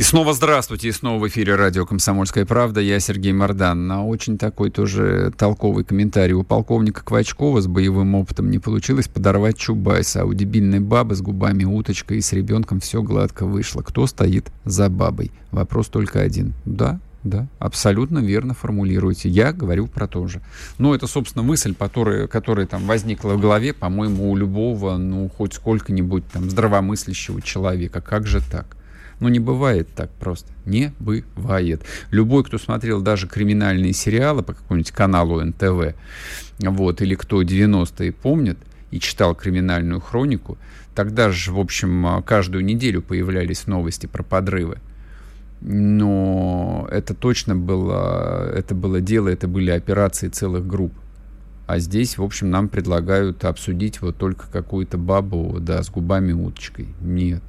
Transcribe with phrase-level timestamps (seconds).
[0.00, 2.80] И снова здравствуйте, и снова в эфире радио «Комсомольская правда».
[2.80, 3.86] Я Сергей Мордан.
[3.86, 6.32] На очень такой тоже толковый комментарий.
[6.32, 11.20] У полковника Квачкова с боевым опытом не получилось подорвать Чубайса, а у дебильной бабы с
[11.20, 13.82] губами уточкой и с ребенком все гладко вышло.
[13.82, 15.32] Кто стоит за бабой?
[15.50, 16.54] Вопрос только один.
[16.64, 19.28] Да, да, абсолютно верно формулируете.
[19.28, 20.40] Я говорю про то же.
[20.78, 25.52] Но это, собственно, мысль, которая, которая там возникла в голове, по-моему, у любого, ну, хоть
[25.52, 28.00] сколько-нибудь там здравомыслящего человека.
[28.00, 28.78] Как же так?
[29.20, 30.50] Ну, не бывает так просто.
[30.64, 31.82] Не бывает.
[32.10, 35.94] Любой, кто смотрел даже криминальные сериалы по какому-нибудь каналу НТВ,
[36.58, 38.58] вот, или кто 90-е помнит
[38.90, 40.56] и читал криминальную хронику,
[40.94, 44.78] тогда же, в общем, каждую неделю появлялись новости про подрывы.
[45.60, 50.94] Но это точно было, это было дело, это были операции целых групп.
[51.66, 56.88] А здесь, в общем, нам предлагают обсудить вот только какую-то бабу, да, с губами уточкой.
[57.00, 57.42] Нет.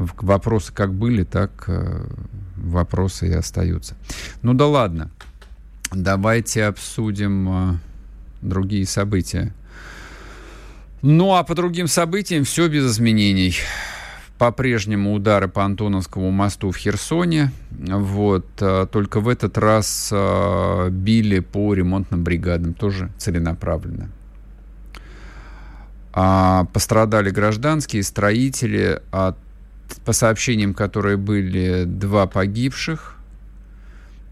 [0.00, 2.06] Вопросы как были, так э,
[2.56, 3.96] вопросы и остаются.
[4.40, 5.10] Ну да ладно.
[5.92, 7.74] Давайте обсудим э,
[8.40, 9.52] другие события.
[11.02, 13.56] Ну а по другим событиям все без изменений.
[14.38, 17.52] По-прежнему удары по Антоновскому мосту в Херсоне.
[17.70, 18.46] Вот.
[18.60, 20.10] Э, только в этот раз
[20.90, 22.72] били по ремонтным бригадам.
[22.72, 24.08] Тоже целенаправленно.
[26.14, 29.36] А пострадали гражданские, строители от
[30.04, 33.16] по сообщениям, которые были, два погибших,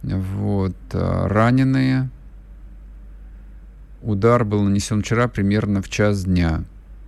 [0.03, 2.11] вот, а, раненые.
[4.03, 6.65] Удар был нанесен вчера примерно в час дня.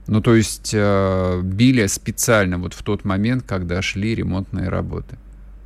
[0.07, 5.17] Ну, то есть э, били специально вот в тот момент, когда шли ремонтные работы.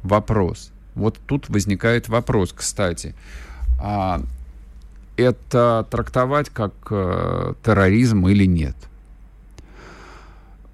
[0.03, 0.71] Вопрос.
[0.95, 3.15] Вот тут возникает вопрос, кстати.
[3.81, 4.21] А
[5.17, 8.77] это трактовать как э, терроризм или нет?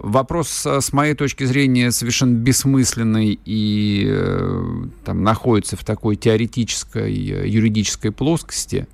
[0.03, 7.13] Вопрос, э, с моей точки зрения, совершенно бессмысленный и э, там, находится в такой теоретической,
[7.13, 8.87] э, юридической плоскости.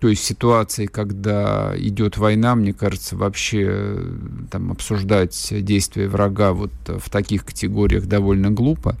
[0.00, 4.00] То есть ситуации, когда идет война, мне кажется, вообще
[4.50, 8.96] там, обсуждать действия врага вот в таких категориях довольно глупо.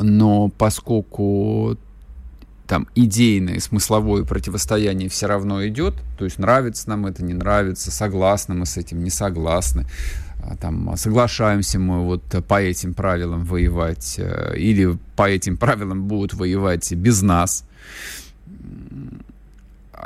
[0.00, 1.76] Но поскольку
[2.72, 8.54] там идейное, смысловое противостояние все равно идет, то есть нравится нам это, не нравится, согласны
[8.54, 9.84] мы с этим, не согласны,
[10.42, 16.32] а, там, соглашаемся мы вот по этим правилам воевать, э, или по этим правилам будут
[16.32, 17.66] воевать без нас.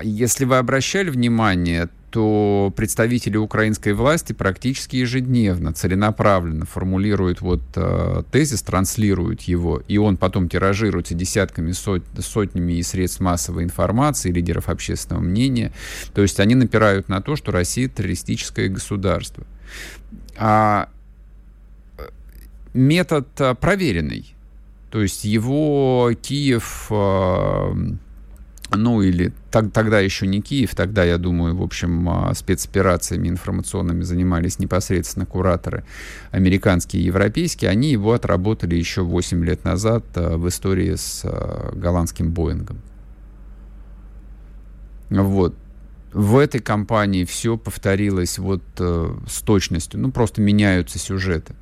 [0.03, 8.63] Если вы обращали внимание, что представители украинской власти практически ежедневно, целенаправленно формулируют вот э, тезис,
[8.63, 15.23] транслируют его, и он потом тиражируется десятками, сот, сотнями и средств массовой информации, лидеров общественного
[15.23, 15.73] мнения.
[16.15, 19.45] То есть они напирают на то, что Россия террористическое государство.
[20.39, 20.89] А
[21.99, 22.09] э,
[22.73, 24.35] метод э, проверенный.
[24.91, 27.75] То есть его Киев э,
[28.71, 34.03] ну или так, тогда еще не Киев, тогда, я думаю, в общем, а, спецоперациями информационными
[34.03, 35.85] занимались непосредственно кураторы
[36.33, 41.73] американские и европейские, они его отработали еще 8 лет назад а, в истории с а,
[41.75, 42.81] голландским Боингом.
[45.11, 45.55] Вот.
[46.13, 51.55] В этой кампании все повторилось вот э, с точностью, ну просто меняются сюжеты.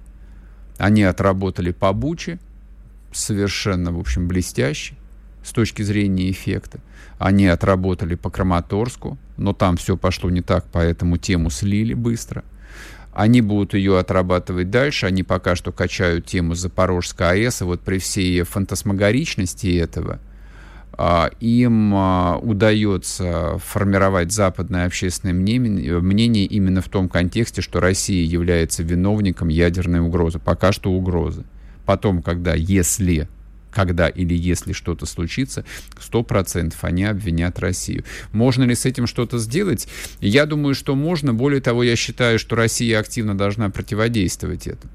[0.78, 2.38] Они отработали по Буче,
[3.12, 4.94] совершенно, в общем, блестяще
[5.44, 6.81] с точки зрения эффекта.
[7.19, 12.43] Они отработали по Краматорску, но там все пошло не так, поэтому тему слили быстро.
[13.12, 15.06] Они будут ее отрабатывать дальше.
[15.06, 17.62] Они пока что качают тему Запорожской АЭС.
[17.62, 20.19] И вот при всей фантасмагоричности этого
[20.99, 28.25] а, им а, удается формировать западное общественное мнение, мнение именно в том контексте, что Россия
[28.25, 30.41] является виновником ядерной угрозы.
[30.41, 31.45] Пока что угрозы.
[31.86, 33.28] Потом, когда, если
[33.74, 35.65] когда или если что-то случится,
[35.98, 38.04] 100% они обвинят Россию.
[38.32, 39.88] Можно ли с этим что-то сделать?
[40.21, 41.34] Я думаю, что можно.
[41.34, 44.92] Более того, я считаю, что Россия активно должна противодействовать этому.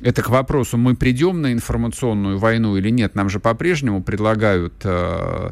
[0.00, 3.16] Это к вопросу, мы придем на информационную войну или нет.
[3.16, 5.50] Нам же по-прежнему предлагают э,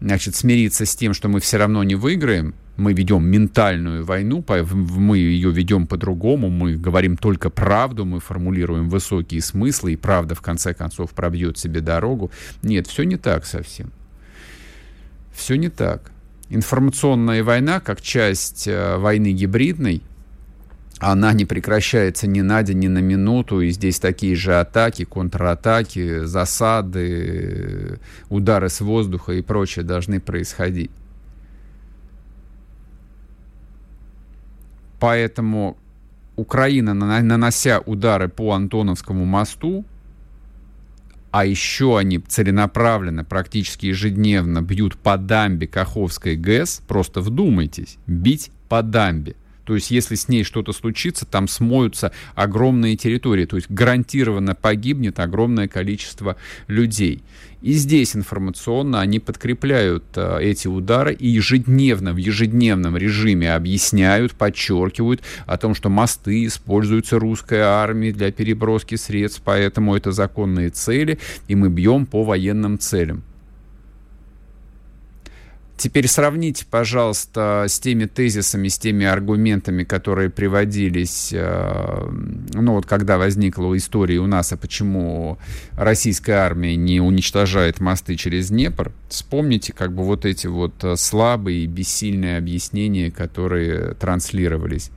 [0.00, 2.54] значит, смириться с тем, что мы все равно не выиграем.
[2.76, 9.40] Мы ведем ментальную войну, мы ее ведем по-другому, мы говорим только правду, мы формулируем высокие
[9.40, 12.32] смыслы, и правда в конце концов пробьет себе дорогу.
[12.64, 13.92] Нет, все не так совсем.
[15.32, 16.10] Все не так.
[16.48, 20.02] Информационная война, как часть э, войны гибридной,
[20.98, 26.24] она не прекращается ни на день, ни на минуту, и здесь такие же атаки, контратаки,
[26.24, 27.98] засады,
[28.28, 30.90] удары с воздуха и прочее должны происходить.
[35.00, 35.76] Поэтому
[36.36, 39.84] Украина, нанося удары по Антоновскому мосту,
[41.30, 48.82] а еще они целенаправленно, практически ежедневно бьют по дамбе Каховской ГЭС, просто вдумайтесь, бить по
[48.82, 49.34] дамбе.
[49.64, 53.46] То есть, если с ней что-то случится, там смоются огромные территории.
[53.46, 57.22] То есть, гарантированно погибнет огромное количество людей.
[57.64, 65.22] И здесь информационно они подкрепляют э, эти удары и ежедневно, в ежедневном режиме объясняют, подчеркивают
[65.46, 71.18] о том, что мосты используются русской армией для переброски средств, поэтому это законные цели,
[71.48, 73.22] и мы бьем по военным целям.
[75.76, 82.08] Теперь сравните, пожалуйста, с теми тезисами, с теми аргументами, которые приводились, э,
[82.54, 85.36] ну вот когда возникла история у нас, а почему
[85.72, 88.92] российская армия не уничтожает мосты через Днепр.
[89.08, 94.90] Вспомните как бы вот эти вот э, слабые и бессильные объяснения, которые транслировались.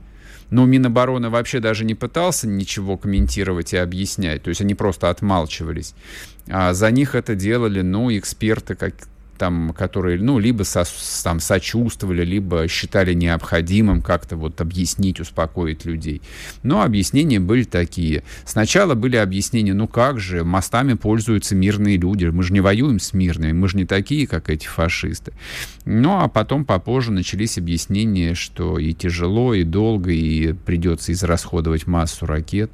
[0.50, 4.44] Но Минобороны вообще даже не пытался ничего комментировать и объяснять.
[4.44, 5.94] То есть они просто отмалчивались.
[6.48, 8.94] А за них это делали, ну, эксперты, как,
[9.38, 10.84] там, которые, ну, либо со,
[11.22, 16.20] там, сочувствовали, либо считали необходимым как-то вот объяснить, успокоить людей.
[16.62, 18.24] Но объяснения были такие.
[18.44, 23.12] Сначала были объяснения, ну как же, мостами пользуются мирные люди, мы же не воюем с
[23.12, 25.32] мирными, мы же не такие, как эти фашисты.
[25.84, 32.26] Ну, а потом попозже начались объяснения, что и тяжело, и долго, и придется израсходовать массу
[32.26, 32.72] ракет.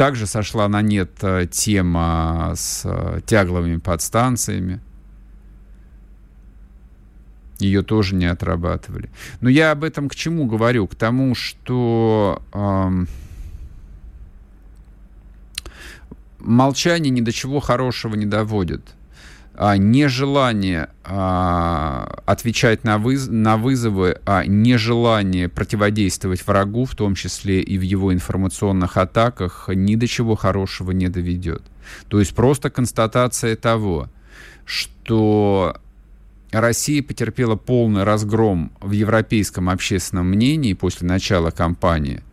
[0.00, 4.80] Также сошла на нет э, тема с э, тягловыми подстанциями.
[7.58, 9.10] Ее тоже не отрабатывали.
[9.42, 10.86] Но я об этом к чему говорю?
[10.86, 13.08] К тому, что эм,
[16.38, 18.94] молчание ни до чего хорошего не доводит
[19.76, 27.76] нежелание а, отвечать на, выз на вызовы, а нежелание противодействовать врагу, в том числе и
[27.76, 31.62] в его информационных атаках, ни до чего хорошего не доведет.
[32.08, 34.08] То есть просто констатация того,
[34.64, 35.76] что
[36.52, 42.22] Россия потерпела полный разгром в европейском общественном мнении после начала кампании–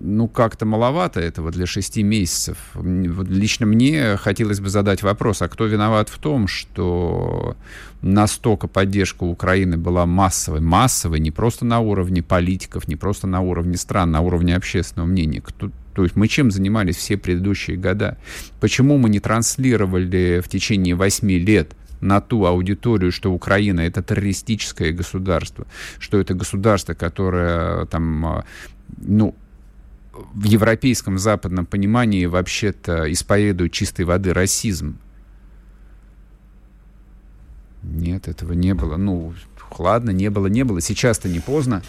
[0.00, 2.58] ну, как-то маловато этого для шести месяцев.
[2.74, 7.56] Лично мне хотелось бы задать вопрос, а кто виноват в том, что
[8.02, 13.76] настолько поддержка Украины была массовой, массовой, не просто на уровне политиков, не просто на уровне
[13.76, 15.40] стран, на уровне общественного мнения.
[15.40, 18.18] Кто, то есть мы чем занимались все предыдущие года?
[18.60, 24.92] Почему мы не транслировали в течение восьми лет на ту аудиторию, что Украина это террористическое
[24.92, 25.66] государство,
[25.98, 28.44] что это государство, которое там,
[28.98, 29.34] ну,
[30.32, 34.98] в европейском западном понимании вообще-то исповедуют чистой воды расизм.
[37.82, 38.96] Нет, этого не было.
[38.96, 39.34] Ну,
[39.78, 40.80] ладно, не было, не было.
[40.80, 41.82] Сейчас-то не поздно.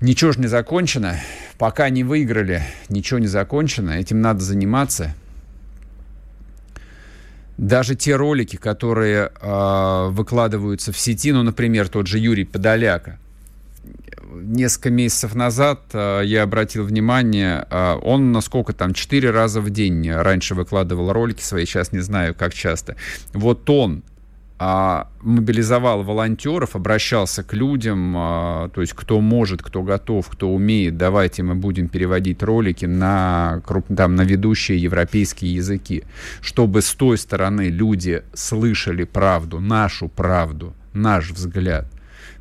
[0.00, 1.16] Ничего же не закончено.
[1.58, 3.90] Пока не выиграли, ничего не закончено.
[3.90, 5.14] Этим надо заниматься.
[7.58, 13.18] Даже те ролики, которые э, выкладываются в сети, ну, например, тот же Юрий Подоляка–
[14.40, 20.10] несколько месяцев назад э, я обратил внимание, э, он насколько там, четыре раза в день
[20.10, 22.96] раньше выкладывал ролики свои, сейчас не знаю, как часто.
[23.32, 24.02] Вот он
[24.62, 30.98] а, мобилизовал волонтеров, обращался к людям, а, то есть кто может, кто готов, кто умеет,
[30.98, 33.62] давайте мы будем переводить ролики на,
[33.96, 36.04] там, на ведущие европейские языки,
[36.42, 41.86] чтобы с той стороны люди слышали правду, нашу правду, наш взгляд.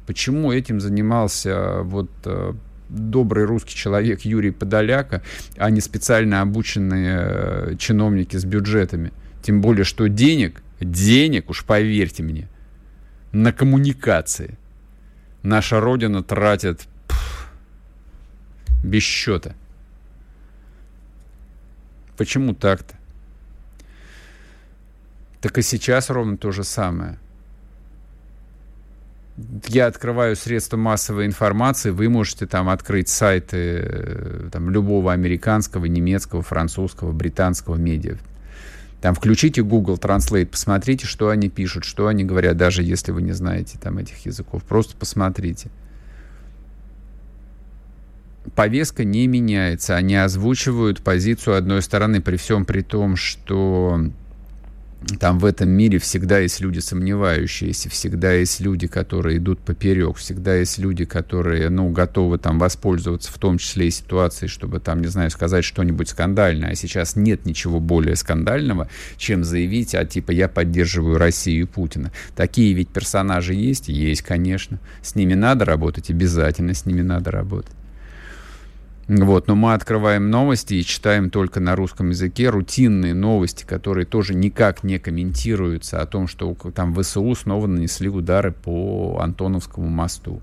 [0.09, 2.53] Почему этим занимался э, вот э,
[2.89, 5.21] добрый русский человек Юрий Подоляка,
[5.55, 9.13] а не специально обученные э, чиновники с бюджетами?
[9.43, 12.47] Тем более, что денег, денег, уж поверьте мне,
[13.33, 14.57] на коммуникации
[15.43, 17.51] наша Родина тратит пфф,
[18.83, 19.53] без счета.
[22.17, 22.95] Почему так-то?
[25.39, 27.19] Так и сейчас ровно то же самое–
[29.67, 36.41] я открываю средства массовой информации, вы можете там открыть сайты э, там, любого американского, немецкого,
[36.41, 38.17] французского, британского медиа.
[39.01, 43.31] Там включите Google Translate, посмотрите, что они пишут, что они говорят, даже если вы не
[43.31, 44.63] знаете там этих языков.
[44.63, 45.69] Просто посмотрите.
[48.55, 49.96] Повестка не меняется.
[49.96, 54.01] Они озвучивают позицию одной стороны, при всем при том, что
[55.19, 60.55] там в этом мире всегда есть люди сомневающиеся, всегда есть люди, которые идут поперек, всегда
[60.55, 65.07] есть люди, которые, ну, готовы там воспользоваться в том числе и ситуацией, чтобы там, не
[65.07, 66.71] знаю, сказать что-нибудь скандальное.
[66.71, 72.11] А сейчас нет ничего более скандального, чем заявить, а типа я поддерживаю Россию и Путина.
[72.35, 73.87] Такие ведь персонажи есть?
[73.87, 74.79] Есть, конечно.
[75.01, 77.78] С ними надо работать, обязательно с ними надо работать.
[79.09, 84.35] Вот, но мы открываем новости и читаем только на русском языке рутинные новости, которые тоже
[84.35, 90.41] никак не комментируются о том, что там ВСУ снова нанесли удары по Антоновскому мосту.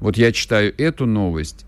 [0.00, 1.66] Вот я читаю эту новость,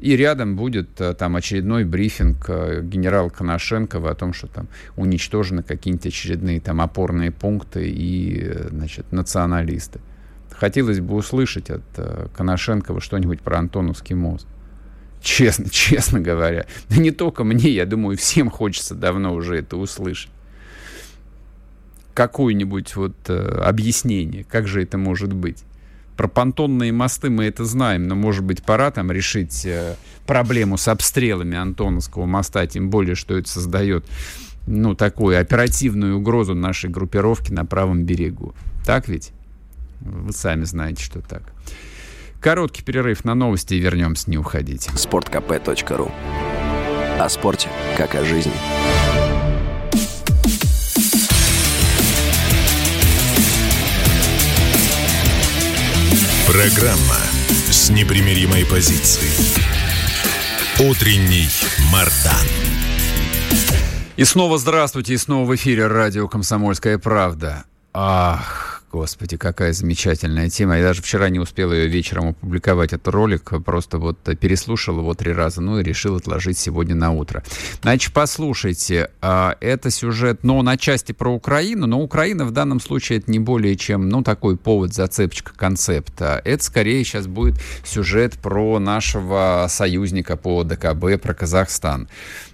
[0.00, 5.62] и рядом будет э, там очередной брифинг э, генерала Коношенкова о том, что там уничтожены
[5.62, 10.00] какие-нибудь очередные там опорные пункты и, э, значит, националисты
[10.58, 14.46] хотелось бы услышать от э, Коношенкова что-нибудь про Антоновский мост.
[15.22, 16.66] Честно, честно говоря.
[16.90, 20.30] Не только мне, я думаю, всем хочется давно уже это услышать.
[22.14, 25.62] Какое-нибудь вот э, объяснение, как же это может быть.
[26.16, 29.94] Про понтонные мосты мы это знаем, но, может быть, пора там решить э,
[30.26, 34.04] проблему с обстрелами Антоновского моста, тем более, что это создает,
[34.66, 38.52] ну, такую оперативную угрозу нашей группировки на правом берегу.
[38.84, 39.32] Так ведь?
[40.00, 41.42] Вы сами знаете, что так.
[42.40, 44.90] Короткий перерыв на новости и вернемся, не уходите.
[44.90, 46.12] sportkp.ru
[47.18, 48.52] О спорте, как о жизни.
[56.46, 57.16] Программа
[57.70, 59.32] с непримиримой позицией.
[60.80, 61.48] Утренний
[61.92, 62.46] Мардан.
[64.16, 67.64] И снова здравствуйте, и снова в эфире радио «Комсомольская правда».
[67.92, 70.78] Ах, Господи, какая замечательная тема.
[70.78, 73.52] Я даже вчера не успел ее вечером опубликовать, этот ролик.
[73.64, 77.44] Просто вот переслушал его три раза, ну и решил отложить сегодня на утро.
[77.82, 83.18] Значит, послушайте, а, это сюжет, но на части про Украину, но Украина в данном случае
[83.18, 86.40] это не более чем, ну, такой повод, зацепочка концепта.
[86.44, 92.08] Это скорее сейчас будет сюжет про нашего союзника по ДКБ, про Казахстан.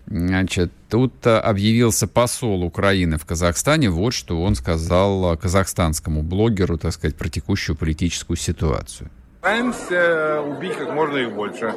[0.06, 3.90] Значит, тут э, объявился посол Украины в Казахстане.
[3.90, 9.10] Вот что он сказал казахстанскому блогеру, так сказать, про текущую политическую ситуацию.
[9.38, 11.74] Стараемся убить как можно их больше.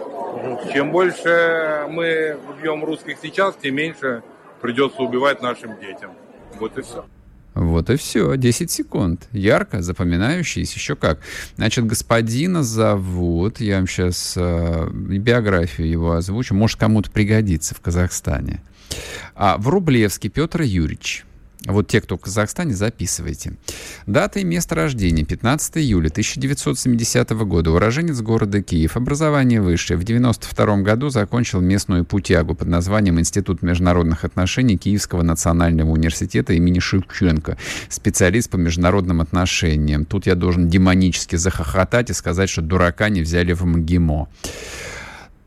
[0.73, 4.23] Чем больше мы убьем русских сейчас, тем меньше
[4.61, 6.11] придется убивать нашим детям.
[6.59, 7.05] Вот и все.
[7.57, 9.27] Вот и все, 10 секунд.
[9.31, 11.19] Ярко, запоминающийся, еще как.
[11.55, 18.61] Значит, господина зовут, я вам сейчас э, биографию его озвучу, может кому-то пригодится в Казахстане.
[19.33, 21.25] А, в Рублевске Петр Юрьевич.
[21.67, 23.53] Вот те, кто в Казахстане, записывайте.
[24.05, 27.71] Дата и место рождения 15 июля 1970 года.
[27.71, 28.95] Уроженец города Киев.
[28.95, 29.97] Образование высшее.
[29.97, 36.79] В 92 году закончил местную путягу под названием Институт международных отношений Киевского национального университета имени
[36.79, 37.57] Шевченко.
[37.89, 40.05] Специалист по международным отношениям.
[40.05, 44.29] Тут я должен демонически захохотать и сказать, что дурака не взяли в МГИМО.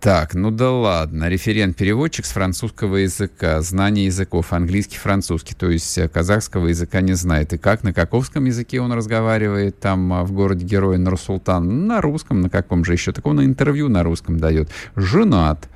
[0.01, 1.29] Так, ну да ладно.
[1.29, 3.61] Референт-переводчик с французского языка.
[3.61, 4.55] Знание языков.
[4.55, 5.55] Английский, французский.
[5.55, 7.53] То есть э, казахского языка не знает.
[7.53, 7.83] И как?
[7.83, 11.87] На каковском языке он разговаривает там а, в городе Герой Нурсултан?
[11.87, 12.41] На русском.
[12.41, 13.13] На каком же еще?
[13.13, 14.71] Так он интервью на русском дает.
[14.97, 15.69] Женат.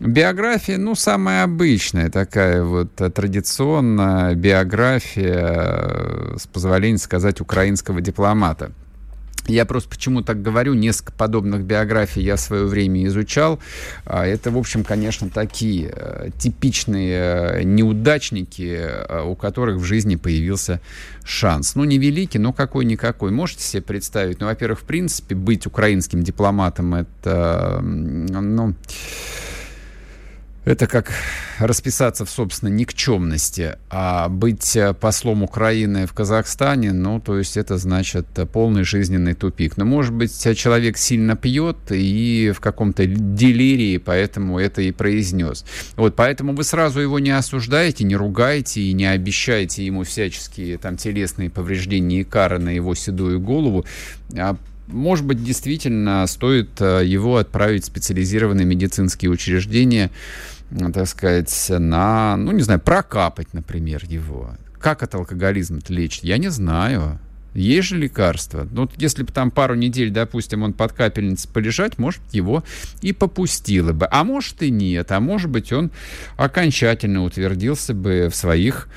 [0.00, 8.72] Биография, ну, самая обычная, такая вот э, традиционная биография, э, с позволения сказать, украинского дипломата.
[9.46, 13.58] Я просто почему так говорю, несколько подобных биографий я в свое время изучал.
[14.04, 20.14] А, это, в общем, конечно, такие э, типичные э, неудачники, э, у которых в жизни
[20.14, 20.80] появился
[21.24, 21.74] шанс.
[21.74, 23.32] Ну, невеликий, но какой-никакой.
[23.32, 24.40] Можете себе представить?
[24.40, 28.74] Ну, во-первых, в принципе, быть украинским дипломатом— это, ну,
[30.64, 31.12] это как
[31.58, 37.78] расписаться в, собственно, никчемности, а быть э, послом Украины в Казахстане, ну, то есть это
[37.78, 39.76] значит э, полный жизненный тупик.
[39.76, 45.64] Но, может быть, человек сильно пьет и в каком-то делирии, поэтому это и произнес.
[45.96, 50.96] Вот, поэтому вы сразу его не осуждаете, не ругаете и не обещаете ему всяческие там
[50.96, 53.84] телесные повреждения и кары на его седую голову,
[54.36, 60.10] а может быть, действительно стоит э, его отправить в специализированные медицинские учреждения,
[60.92, 64.50] так сказать, на, ну, не знаю, прокапать, например, его.
[64.78, 66.24] Как от алкоголизма-то лечить?
[66.24, 67.18] Я не знаю.
[67.54, 68.66] Есть же лекарства.
[68.70, 72.64] Ну, если бы там пару недель, допустим, он под капельницей полежать, может, его
[73.02, 74.08] и попустило бы.
[74.10, 75.12] А может и нет.
[75.12, 75.90] А может быть, он
[76.36, 78.88] окончательно утвердился бы в своих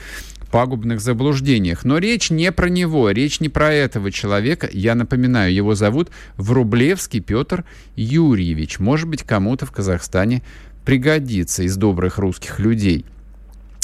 [0.56, 1.84] пагубных заблуждениях.
[1.84, 4.70] Но речь не про него, речь не про этого человека.
[4.72, 7.66] Я напоминаю, его зовут Врублевский Петр
[7.98, 8.80] Юрьевич.
[8.80, 10.44] Может быть, кому-то в Казахстане
[10.86, 13.04] пригодится из добрых русских людей.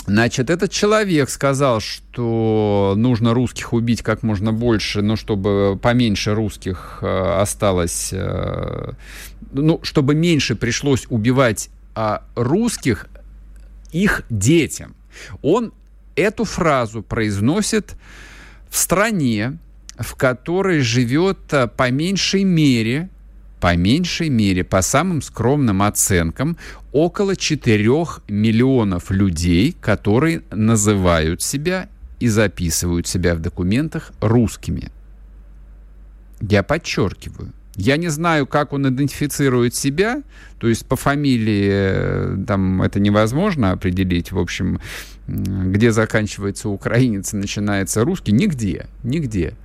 [0.06, 7.00] Значит, этот человек сказал, что нужно русских убить как можно больше, но чтобы поменьше русских
[7.01, 8.94] э, осталось, э,
[9.51, 13.08] ну, чтобы меньше пришлось убивать э, русских
[13.92, 14.96] их детям.
[15.42, 15.74] Он
[16.22, 17.96] эту фразу произносит
[18.70, 19.58] в стране,
[19.98, 23.10] в которой живет э, по меньшей мере
[23.62, 26.58] по меньшей мере, по самым скромным оценкам,
[26.92, 27.88] около 4
[28.28, 31.88] миллионов людей, которые называют себя
[32.20, 34.92] и записывают себя в документах русскими.
[36.42, 37.54] Я подчеркиваю.
[37.82, 40.22] Я не знаю, как он идентифицирует себя,
[40.60, 44.80] то есть по фамилии э, там это невозможно определить, в общем,
[45.28, 49.56] где заканчивается украинец и начинается русский, нигде, нигде.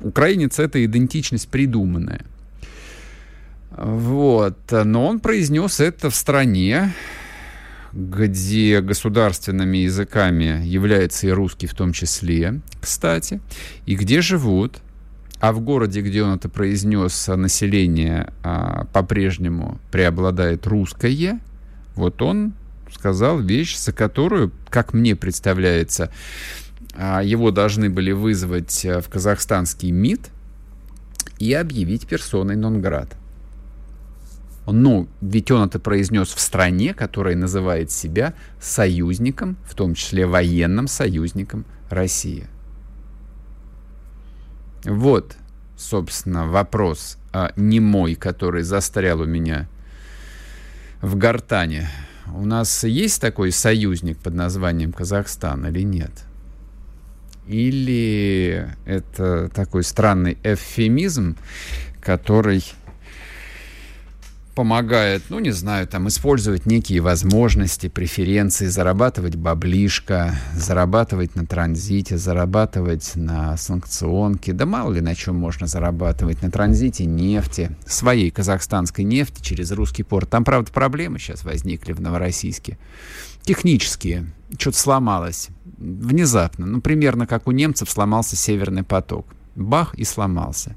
[0.00, 2.26] Украинец— это идентичность придуманная.
[3.70, 4.58] Вот.
[4.70, 6.92] Но он произнес это в стране,
[7.94, 13.40] где государственными языками является и русский в том числе, кстати,
[13.86, 14.82] и где живут,
[15.44, 21.38] а в городе, где он это произнес, население а, по-прежнему преобладает русское,
[21.96, 22.54] вот он
[22.90, 26.10] сказал вещь, за которую, как мне представляется,
[26.96, 30.30] а, его должны были вызвать в казахстанский МИД
[31.38, 33.14] и объявить персоной нон-град.
[34.66, 38.32] Ну, ведь он это произнес в стране, которая называет себя
[38.62, 42.46] союзником, в том числе военным союзником России.
[44.84, 45.36] Вот,
[45.76, 49.68] собственно, вопрос а, не мой, который застрял у меня
[51.00, 51.88] в гортане.
[52.34, 56.24] У нас есть такой союзник под названием Казахстан или нет?
[57.46, 61.36] Или это такой странный эвфемизм,
[62.00, 62.64] который
[64.54, 73.12] помогает, ну, не знаю, там, использовать некие возможности, преференции, зарабатывать баблишко, зарабатывать на транзите, зарабатывать
[73.16, 79.42] на санкционке, да мало ли на чем можно зарабатывать, на транзите нефти, своей казахстанской нефти
[79.42, 80.30] через русский порт.
[80.30, 82.78] Там, правда, проблемы сейчас возникли в Новороссийске.
[83.42, 84.32] Технические.
[84.58, 85.48] Что-то сломалось.
[85.76, 86.66] Внезапно.
[86.66, 89.26] Ну, примерно как у немцев сломался Северный поток.
[89.54, 90.76] Бах и сломался.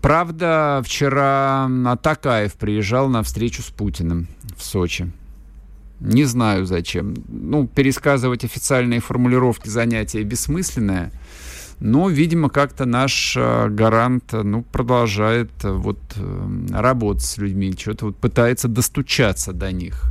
[0.00, 5.12] Правда, вчера Атакаев приезжал на встречу с Путиным в Сочи.
[6.00, 7.14] Не знаю зачем.
[7.28, 11.12] Ну, пересказывать официальные формулировки занятия бессмысленное.
[11.80, 18.16] Но, видимо, как-то наш э, гарант ну, продолжает вот, э, работать с людьми, что-то вот
[18.16, 20.10] пытается достучаться до них.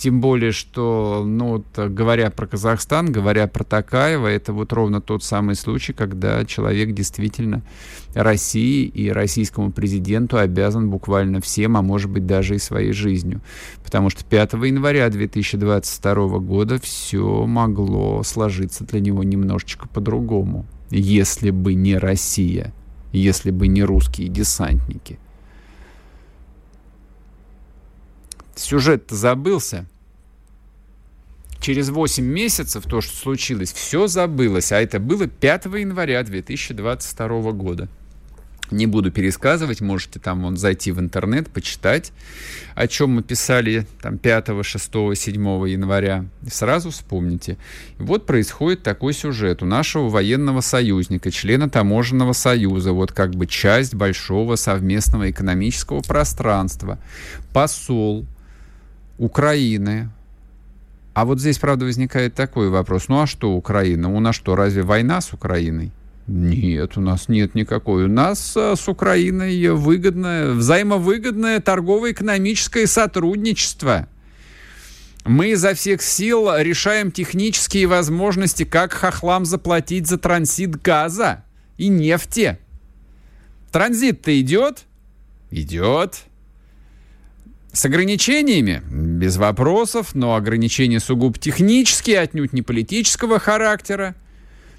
[0.00, 5.22] Тем более, что, ну, вот, говоря про Казахстан, говоря про Такаева, это вот ровно тот
[5.22, 7.60] самый случай, когда человек действительно
[8.14, 13.42] России и российскому президенту обязан буквально всем, а может быть даже и своей жизнью.
[13.84, 21.74] Потому что 5 января 2022 года все могло сложиться для него немножечко по-другому, если бы
[21.74, 22.72] не Россия,
[23.12, 25.18] если бы не русские десантники–
[28.60, 29.86] сюжет-то забылся.
[31.60, 34.72] Через 8 месяцев то, что случилось, все забылось.
[34.72, 37.88] А это было 5 января 2022 года.
[38.70, 42.12] Не буду пересказывать, можете там вон зайти в интернет, почитать,
[42.76, 46.24] о чем мы писали там 5, 6, 7 января.
[46.46, 47.58] И сразу вспомните.
[47.98, 49.62] И вот происходит такой сюжет.
[49.62, 56.98] У нашего военного союзника, члена таможенного союза, вот как бы часть большого совместного экономического пространства,
[57.52, 58.24] посол
[59.18, 60.10] Украины.
[61.12, 63.08] А вот здесь, правда, возникает такой вопрос.
[63.08, 64.12] Ну а что Украина?
[64.14, 65.92] У нас что, разве война с Украиной?
[66.26, 68.04] Нет, у нас нет никакой.
[68.04, 74.08] У нас а, с Украиной выгодное, взаимовыгодное торгово-экономическое сотрудничество.
[75.24, 81.44] Мы изо всех сил решаем технические возможности, как хохлам заплатить за транзит газа
[81.76, 82.58] и нефти.
[83.72, 84.84] Транзит-то идет?
[85.50, 86.24] Идет.
[87.72, 88.82] С ограничениями?
[88.90, 94.16] Без вопросов, но ограничения сугубо технические, отнюдь не политического характера.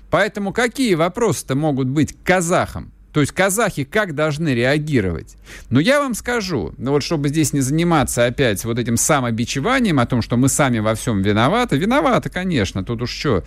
[0.10, 2.92] Поэтому какие вопросы-то могут быть к казахам?
[3.14, 5.36] То есть казахи как должны реагировать?
[5.70, 10.06] Но я вам скажу, ну вот чтобы здесь не заниматься опять вот этим самобичеванием о
[10.06, 11.78] том, что мы сами во всем виноваты.
[11.78, 13.44] Виноваты, конечно, тут уж что.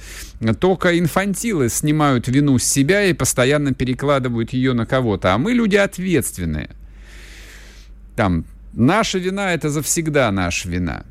[0.58, 5.34] Только инфантилы снимают вину с себя и постоянно перекладывают ее на кого-то.
[5.34, 6.70] А мы люди ответственные.
[8.16, 8.44] Там
[8.76, 11.04] Наша вина— это завсегда наша вина.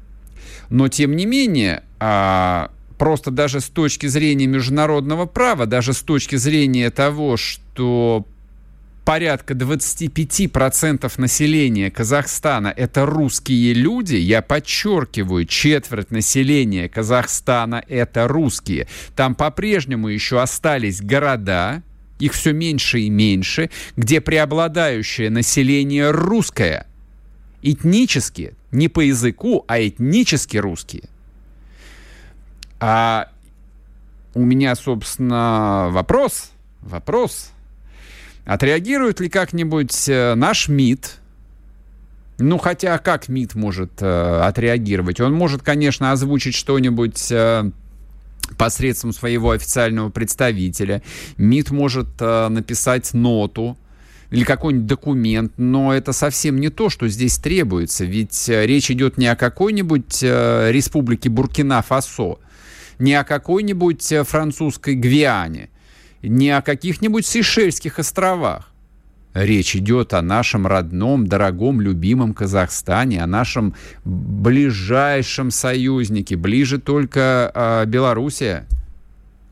[0.70, 6.36] Но, тем не менее, а, просто даже с точки зрения международного права, даже с точки
[6.36, 8.26] зрения того, что
[9.06, 18.88] порядка 25% населения Казахстана это русские люди, я подчеркиваю, четверть населения Казахстана это русские.
[19.16, 21.84] Там по-прежнему еще остались города,
[22.20, 26.88] их все меньше и меньше, где преобладающее население русское.
[27.64, 31.04] Этнически, не по языку, а этнически русские.
[32.80, 33.30] А
[34.34, 37.52] у меня, собственно, вопрос, вопрос.
[38.46, 41.20] Отреагирует ли как-нибудь э, наш МИД,
[42.40, 45.22] ну, хотя как МИД может э, отреагировать?
[45.22, 47.72] Он может, конечно, озвучить что-нибудь э,
[48.58, 51.02] посредством своего официального представителя.
[51.38, 53.78] МИД может э, написать ноту
[54.34, 58.04] или какой-нибудь документ, но это совсем не то, что здесь требуется.
[58.04, 62.40] Ведь э, речь идет не о какой-нибудь э, республике Буркина-Фасо,
[62.98, 65.70] не о какой-нибудь э, французской Гвиане,
[66.24, 68.72] не о каких-нибудь Сейшельских островах.
[69.36, 76.38] Речь идет о нашем родном, дорогом, любимом Казахстане, о нашем ближайшем союзнике.
[76.38, 78.66] Ближе только э, Белоруссия.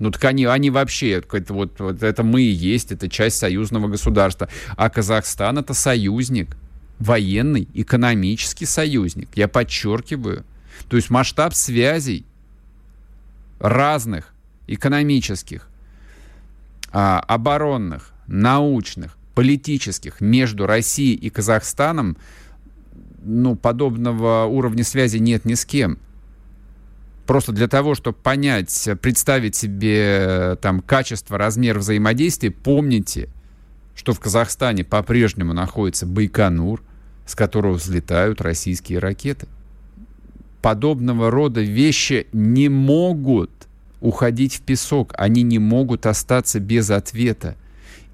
[0.02, 3.88] Ну так они, они вообще, это, вот, вот это мы и есть, это часть союзного
[3.88, 4.50] государства.
[4.76, 6.58] А Казахстан это союзник,
[6.98, 9.30] военный, экономический союзник.
[9.36, 10.44] Я подчеркиваю.
[10.90, 12.26] То есть масштаб связей
[13.60, 14.34] разных
[14.66, 15.68] экономических,
[16.92, 22.18] а, оборонных, научных, политических между Россией и Казахстаном,
[23.22, 26.00] ну, подобного уровня связи нет ни с кем.
[27.26, 33.30] Просто для того, чтобы понять, представить себе там качество, размер взаимодействия, помните,
[33.96, 36.82] что в Казахстане по-прежнему находится Байконур,
[37.26, 39.48] с которого взлетают российские ракеты.
[40.62, 43.52] Подобного рода вещи не могут
[44.00, 47.56] уходить в песок, они не могут остаться без ответа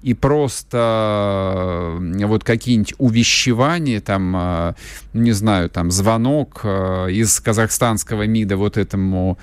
[0.02, 4.74] и просто э, вот какие-нибудь увещевания, там, э,
[5.12, 9.38] не знаю, там, звонок э, из казахстанского МИДа вот этому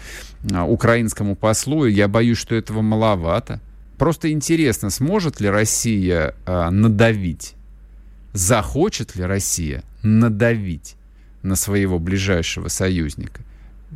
[0.67, 3.59] украинскому послу, я боюсь, что этого маловато.
[3.97, 7.55] Просто интересно, сможет ли Россия надавить,
[8.33, 10.97] захочет ли Россия надавить
[11.41, 13.41] на своего ближайшего союзника?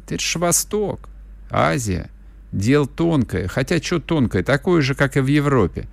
[0.07, 1.09] Это же Восток,
[1.51, 2.09] Азия,
[2.51, 3.47] дело тонкое.
[3.47, 4.43] Хотя что тонкое?
[4.43, 5.87] Такое же, как и в Европе.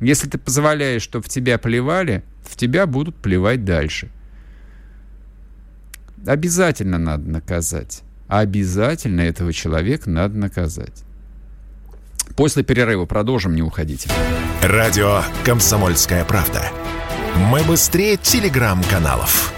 [0.00, 4.10] Если ты позволяешь, чтобы в тебя плевали, в тебя будут плевать дальше.
[6.26, 8.02] Обязательно надо наказать.
[8.28, 11.04] Обязательно этого человека надо наказать.
[12.36, 14.10] После перерыва продолжим, не уходите.
[14.62, 16.62] Радио «Комсомольская правда».
[17.50, 19.52] Мы быстрее телеграм-каналов.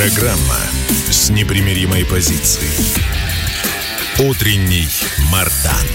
[0.00, 0.56] Программа
[1.10, 2.72] с непримиримой позицией.
[4.18, 4.88] Утренний
[5.30, 5.86] Мардан.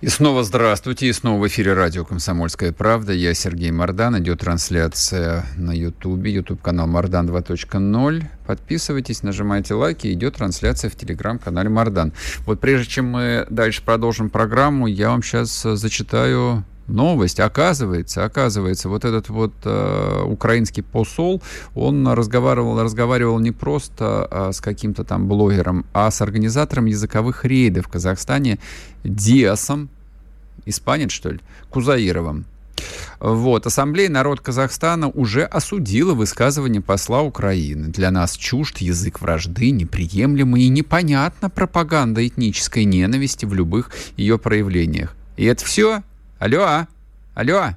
[0.00, 3.12] И снова здравствуйте, и снова в эфире радио «Комсомольская правда».
[3.12, 4.18] Я Сергей Мордан.
[4.18, 8.24] Идет трансляция на Ютубе, Ютуб-канал Мордан 2.0.
[8.48, 12.12] Подписывайтесь, нажимайте лайки, идет трансляция в Телеграм-канале Мордан.
[12.46, 17.40] Вот прежде чем мы дальше продолжим программу, я вам сейчас зачитаю новость.
[17.40, 21.42] Оказывается, оказывается, вот этот вот э, украинский посол,
[21.74, 27.86] он разговаривал, разговаривал не просто э, с каким-то там блогером, а с организатором языковых рейдов
[27.86, 28.58] в Казахстане
[29.02, 29.88] Диасом,
[30.66, 32.46] испанец, что ли, Кузаировым.
[33.20, 33.66] Вот.
[33.66, 37.88] Ассамблея «Народ Казахстана» уже осудила высказывание посла Украины.
[37.88, 45.14] Для нас чужд язык вражды, неприемлемый и непонятна пропаганда этнической ненависти в любых ее проявлениях.
[45.36, 46.02] И это все
[46.44, 46.86] Алло,
[47.34, 47.70] алло.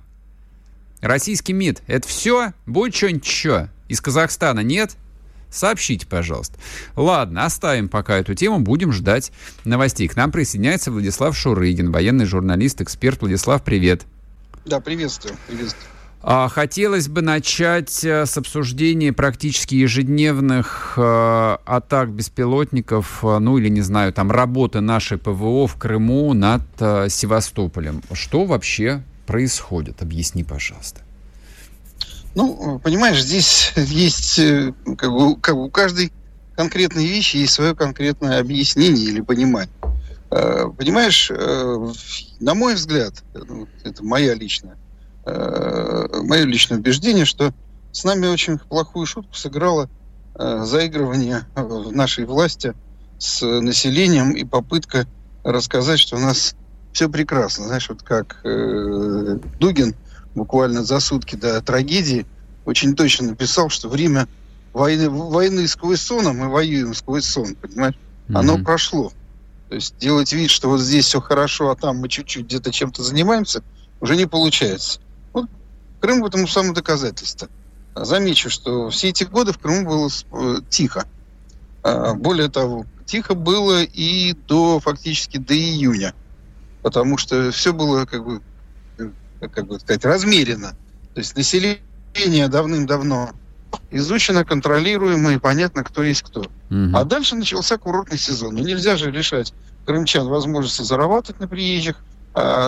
[1.00, 2.52] Российский МИД, это все?
[2.66, 3.70] Будет что-нибудь еще?
[3.88, 4.98] Из Казахстана нет?
[5.50, 6.60] Сообщите, пожалуйста.
[6.98, 9.32] Ладно, оставим пока эту тему, будем ждать
[9.64, 10.10] новостей.
[10.10, 13.22] К нам присоединяется Владислав Шурыгин, военный журналист, эксперт.
[13.22, 14.02] Владислав, привет.
[14.66, 15.97] Да, приветствую, приветствую.
[16.22, 23.70] А, хотелось бы начать э, с обсуждения практически ежедневных э, атак беспилотников, э, ну или,
[23.70, 28.02] не знаю, там работы нашей ПВО в Крыму над Севастополем.
[28.14, 30.02] Что вообще происходит?
[30.02, 31.02] Объясни, пожалуйста.
[32.34, 34.42] Ну, понимаешь, здесь есть,
[34.98, 36.12] как бы, как у каждой
[36.56, 39.70] конкретной вещи есть свое конкретное объяснение или понимание.
[40.30, 41.32] Понимаешь,
[42.42, 44.76] на мой взгляд, ну, это моя личная
[46.24, 47.54] мое личное убеждение, что
[47.92, 49.90] с нами очень плохую шутку сыграло
[50.36, 52.74] э, заигрывание в нашей власти
[53.18, 55.08] с населением и попытка
[55.44, 56.56] рассказать, что у нас
[56.92, 57.66] все прекрасно.
[57.68, 59.96] Знаешь, вот как э, Дугин
[60.36, 62.26] буквально за сутки до трагедии
[62.66, 64.28] очень точно написал, что время
[64.74, 67.96] войны, войны сквозь сон, а мы воюем сквозь сон, понимаешь?
[68.34, 68.66] оно Мгм.
[68.66, 69.12] прошло.
[69.70, 73.04] То есть делать вид, что вот здесь все хорошо, а там мы чуть-чуть где-то чем-то
[73.04, 73.64] занимаемся,
[74.00, 75.00] уже не получается.
[76.00, 77.50] Крым в этом самое доказательство.
[77.94, 81.06] А Замечу, что все эти годы в Крыму было э, тихо.
[81.84, 86.14] А, Более того, тихо было и до фактически до июня,
[86.84, 88.42] потому что все было как бы,
[89.00, 89.10] э,
[89.48, 90.76] как бы сказать, размеренно.
[91.14, 93.32] То есть население давным-давно
[93.90, 96.46] изучено, контролируемо и понятно, кто есть кто.
[96.70, 96.96] Мгм.
[96.96, 98.56] А дальше начался курортный сезон.
[98.56, 99.54] Ну, нельзя же лишать
[99.86, 101.96] крымчан возможности зарабатывать на приезжих,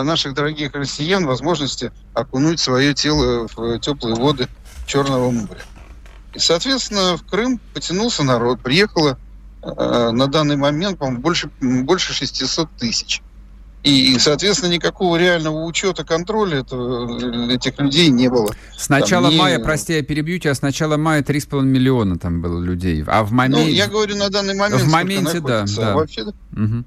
[0.02, 4.48] наших дорогих россиян возможности окунуть свое тело в теплые воды
[4.86, 5.60] Черного моря.
[6.34, 8.60] И, соответственно, в Крым потянулся народ.
[8.60, 9.18] Приехало
[9.62, 13.22] э, на данный момент, по-моему, больше, больше 600 тысяч.
[13.82, 18.54] И, соответственно, никакого реального учета, контроля этого, этих людей не было.
[18.76, 22.42] С начала Там не- мая, прости, я перебью тебя, с начала мая 3,5 миллиона там
[22.42, 23.02] было людей.
[23.06, 23.64] А в моменте...
[23.64, 24.82] Ну, я говорю на данный момент.
[24.82, 25.92] В моменте, да, да.
[25.92, 26.84] А вообще Мгм.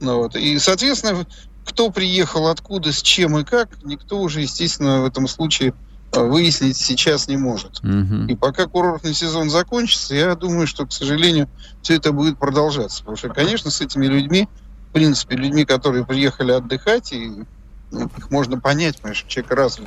[0.00, 0.36] Ну, вот.
[0.36, 1.26] И, соответственно,
[1.68, 5.74] кто приехал, откуда, с чем и как, никто уже, естественно, в этом случае
[6.12, 7.82] э, выяснить сейчас не может.
[7.82, 8.26] Мгм.
[8.26, 11.48] И пока курортный сезон закончится, я думаю, что, к сожалению,
[11.82, 13.00] все это будет продолжаться.
[13.00, 14.48] Потому что, конечно, с этими людьми,
[14.88, 17.44] в принципе, людьми, которые приехали отдыхать, и
[17.90, 19.78] ну, их можно понять, понимаешь, человек раз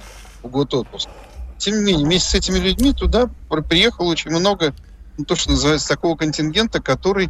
[0.43, 1.09] в год отпуск.
[1.57, 4.75] Тем не менее, вместе с этими людьми туда при- приехало очень много,
[5.17, 7.29] ну, то, что называется, такого контингента, который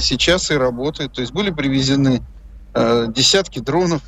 [0.00, 1.12] сейчас и работает.
[1.12, 2.22] То есть были привезены
[2.74, 4.02] э, десятки дронов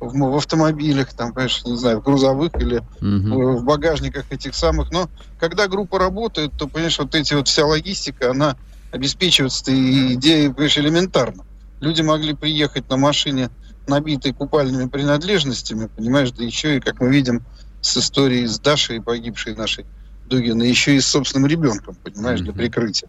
[0.00, 3.30] в, в автомобилях, там, понимаешь, не знаю, в грузовых или Мгм.
[3.34, 4.90] в в багажниках этих самых.
[4.90, 8.56] Но когда группа работает, то, понимаешь, вот эти вот вся логистика, она
[8.90, 11.44] обеспечивается и идея, понимаешь, элементарно.
[11.80, 13.50] Люди могли приехать на машине,
[13.86, 17.46] набитой купальными принадлежностями, понимаешь, да еще и, как мы видим,
[17.80, 19.86] с историей с Дашей, погибшей нашей
[20.24, 22.58] Дугиной, еще и с собственным ребенком, понимаешь, для Мгм.
[22.58, 23.08] прикрытия.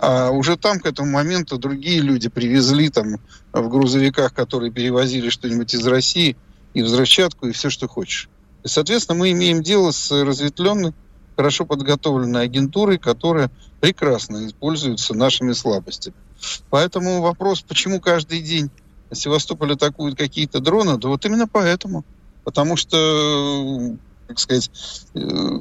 [0.00, 3.16] А уже там к этому моменту другие люди привезли там
[3.52, 6.36] в грузовиках, которые перевозили что-нибудь из России,
[6.72, 8.28] и взрывчатку, и все, что хочешь.
[8.62, 10.94] И, соответственно, мы имеем дело с разветвленной,
[11.36, 16.16] хорошо подготовленной агентурой, которая прекрасно используется нашими слабостями.
[16.70, 18.70] Поэтому вопрос, почему каждый день
[19.12, 22.04] Севастополь атакуют какие-то дроны, да вот именно поэтому.
[22.44, 24.70] Потому что, как сказать,
[25.14, 25.58] э,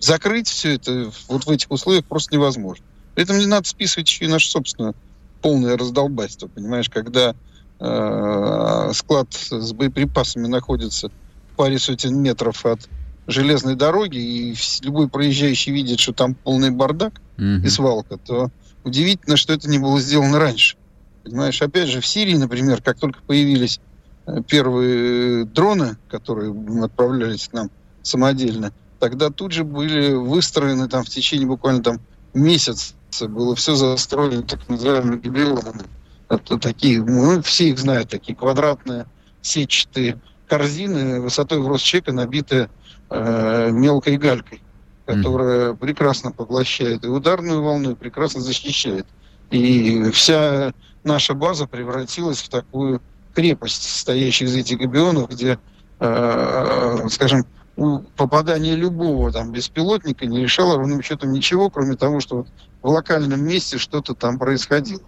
[0.00, 2.84] закрыть все это вот в этих условиях просто невозможно.
[3.14, 4.94] При этом не надо списывать еще и наше собственное
[5.40, 7.34] полное раздолбайство, понимаешь, когда
[7.80, 12.88] э, склад с боеприпасами находится в паре сотен метров от
[13.26, 17.64] железной дороги, и любой проезжающий видит, что там полный бардак Мгм.
[17.64, 18.50] и свалка, то
[18.84, 20.76] удивительно, что это не было сделано раньше.
[21.24, 23.80] Понимаешь, опять же, в Сирии, например, как только появились
[24.26, 27.70] э, первые дроны, которые отправлялись к нам
[28.02, 32.00] самодельно, тогда тут же были выстроены там в течение буквально там
[32.34, 35.84] месяца, было все застроено так называемыми гибелонами.
[36.28, 39.06] Это такие, ну, все их знают, такие квадратные
[39.42, 42.70] сетчатые корзины высотой в рост человека, набитые
[43.10, 44.62] э, мелкой галькой,
[45.06, 49.06] которая прекрасно поглощает и ударную волну, и прекрасно защищает.
[49.50, 50.72] И вся
[51.04, 53.02] наша база превратилась в такую
[53.34, 55.58] крепость, стоящих из этих габионов, где,
[56.00, 57.44] э, скажем,
[57.76, 62.48] у попадания любого там беспилотника не решало ровным счетом ничего, кроме того, что вот
[62.84, 65.00] в локальном месте что-то там происходило.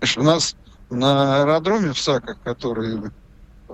[0.00, 0.56] Знаешь, у нас
[0.90, 2.98] на аэродроме в Саках, который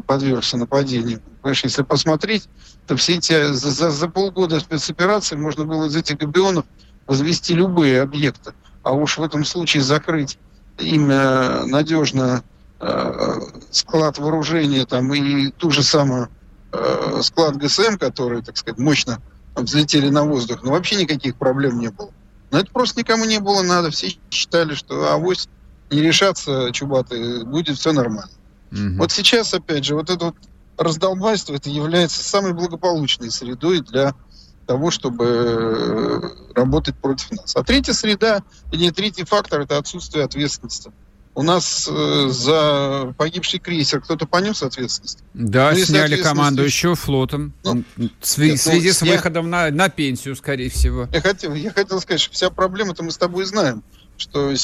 [0.07, 2.51] подвергся нападению, понимаешь, если посмотреть,
[2.85, 6.66] то все эти за, за- за полгода спецоперации можно было из этих габионов
[7.07, 8.53] возвести любые объекты.
[8.83, 10.38] А уж в этом случае закрыть
[10.79, 12.45] им э, надежно
[12.79, 13.33] э,
[13.71, 16.29] склад вооружения там и ту же самую
[16.73, 19.19] э, склад ГСМ, которые, так сказать, мощно
[19.55, 22.11] взлетели на воздух, но вообще никаких проблем не было.
[22.51, 23.91] Но это просто никому не было надо.
[23.91, 25.49] Все считали, что авось
[25.91, 28.31] не решаться чубатые, будет все нормально.
[28.71, 28.99] Мгм.
[28.99, 30.37] Вот сейчас, опять же, вот это вот
[30.77, 34.15] раздолбайство, это является самой благополучной средой для
[34.67, 37.55] того, чтобы э, работать против нас.
[37.55, 40.93] А третья среда, или третий фактор, это отсутствие ответственности.
[41.37, 45.18] У нас э, за погибший крейсер кто-то понес ответственность?
[45.35, 47.53] Да, Ну, сняли ответственность командующего флотом.
[47.62, 47.85] Ну,
[48.20, 51.09] в связи, нет, связи ну, с сня- выходом на, на пенсию, скорее всего.
[51.12, 53.83] Я хотел, я хотел сказать, что вся проблема-то мы с тобой знаем,
[54.16, 54.55] что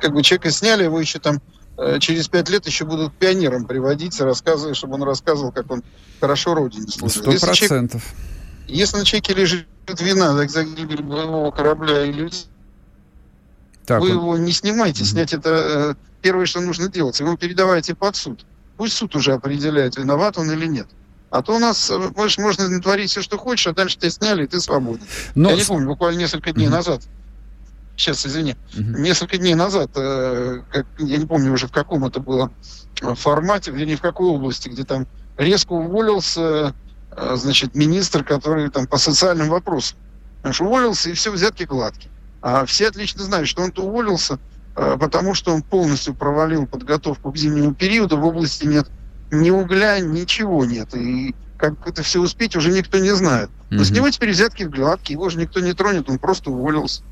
[0.00, 1.42] как бы человека сняли, его еще там
[1.76, 5.82] э, через пять лет еще будут пионером приводить, рассказывая, чтобы он рассказывал, как он
[6.20, 7.32] хорошо родине служил.
[7.32, 8.04] Сто процентов.
[8.68, 9.66] Если на человеке лежит
[9.98, 12.46] вина за гибель боевого корабля и людей,
[13.86, 14.14] Так, вы вот.
[14.14, 15.02] его не снимайте.
[15.02, 15.10] Мгм.
[15.10, 17.18] Снять это э, первое, что нужно делать.
[17.20, 18.44] Его передавайте под суд.
[18.76, 20.88] Пусть суд уже определяет, виноват он или нет.
[21.30, 24.44] А то у нас, э, понимаешь, можно натворить все, что хочешь, а дальше тебя сняли,
[24.44, 25.02] и ты свободен.
[25.34, 26.76] Но Я не помню, буквально несколько дней Мгм.
[26.76, 27.02] назад
[27.96, 28.98] сейчас, извини, угу.
[28.98, 32.50] несколько дней назад, э, как, я не помню уже в каком это было
[33.14, 36.74] формате, вернее, в какой области, где там резко уволился,
[37.10, 39.98] э, значит, министр, который там по социальным вопросам.
[40.42, 42.10] Знаешь, уволился, и все, взятки гладкие.
[42.42, 44.38] А все отлично знают, что он-то уволился,
[44.76, 48.88] э, потому что он полностью провалил подготовку к зимнему периоду, в области нет
[49.30, 50.94] ни угля, ничего нет.
[50.94, 53.50] И как это все успеть, уже никто не знает.
[53.70, 53.84] Но mm-hmm.
[53.84, 57.02] с него теперь взятки гладкие, его же никто не тронет, он просто уволился.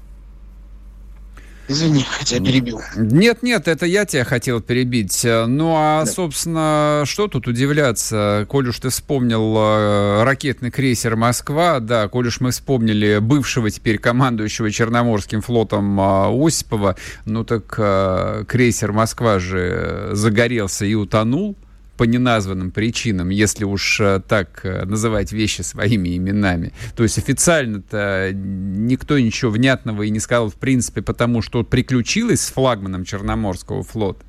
[1.66, 2.80] Извини, хотя перебил.
[2.96, 5.24] Нет, нет, это я тебя хотел перебить.
[5.24, 6.10] Ну а, да.
[6.10, 8.46] собственно, что тут удивляться?
[8.48, 13.98] Коль уж ты вспомнил э, ракетный крейсер «Москва», да, коль уж мы вспомнили бывшего теперь
[13.98, 21.56] командующего Черноморским флотом э, Осипова, ну так э, крейсер «Москва» же загорелся и утонул
[21.96, 26.72] по неназванным причинам, если уж э, так э, называть вещи своими именами.
[26.96, 32.50] То есть официально-то никто ничего внятного и не сказал, в принципе, потому что приключилось с
[32.50, 34.24] флагманом Черноморского флота.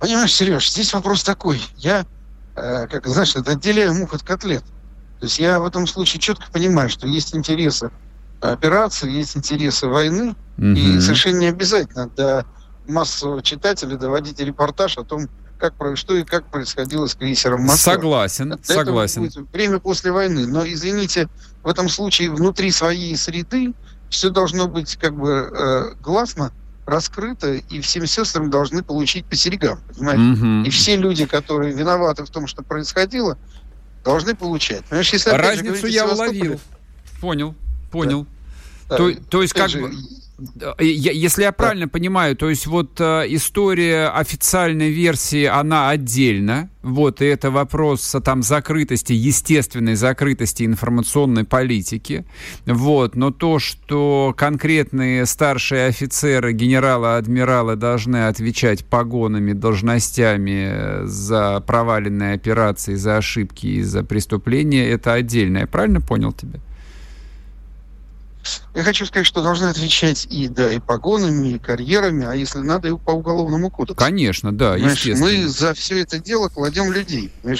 [0.00, 1.60] Понимаешь, Сереж, здесь вопрос такой.
[1.76, 2.06] Я,
[2.54, 4.64] э, как знаешь, это отделяю мух от котлет.
[5.20, 7.90] То есть я в этом случае четко понимаю, что есть интересы
[8.40, 10.66] операции, есть интересы войны, угу.
[10.66, 12.46] и совершенно не обязательно до
[12.88, 17.94] массового читателя доводить репортаж о том, как, что и как происходило с крейсером Москва.
[17.94, 19.48] Согласен, Для согласен.
[19.52, 20.46] время после войны.
[20.46, 21.28] Но, извините,
[21.62, 23.72] в этом случае внутри своей среды
[24.10, 26.52] все должно быть как бы э, гласно,
[26.86, 30.40] раскрыто, и всем сестрам должны получить по серегам, понимаете?
[30.40, 30.66] Угу.
[30.66, 33.36] И все люди, которые виноваты в том, что происходило,
[34.04, 34.84] должны получать.
[34.84, 36.60] Понимаешь, если, Разницу же, я уловил.
[37.20, 37.54] Понял,
[37.90, 38.26] понял.
[38.88, 38.98] Да.
[38.98, 39.92] То, то есть как же, бы...
[40.78, 47.24] Если я правильно понимаю, то есть вот э, история официальной версии, она отдельно, вот, и
[47.24, 52.26] это вопрос там закрытости, естественной закрытости информационной политики,
[52.66, 61.60] вот, но то, что конкретные старшие офицеры, генералы, адмиралы должны отвечать погонами, должностями э, за
[61.66, 65.58] проваленные операции, за ошибки и за преступления, это отдельно.
[65.58, 66.60] Я правильно понял тебя?
[68.74, 72.88] Я хочу сказать, что должны отвечать и, да, и погонами, и карьерами, а если надо,
[72.88, 73.96] и по уголовному кодексу.
[73.96, 75.42] Конечно, да, понимаешь, естественно.
[75.42, 77.32] Мы за все это дело кладем людей.
[77.42, 77.56] Мы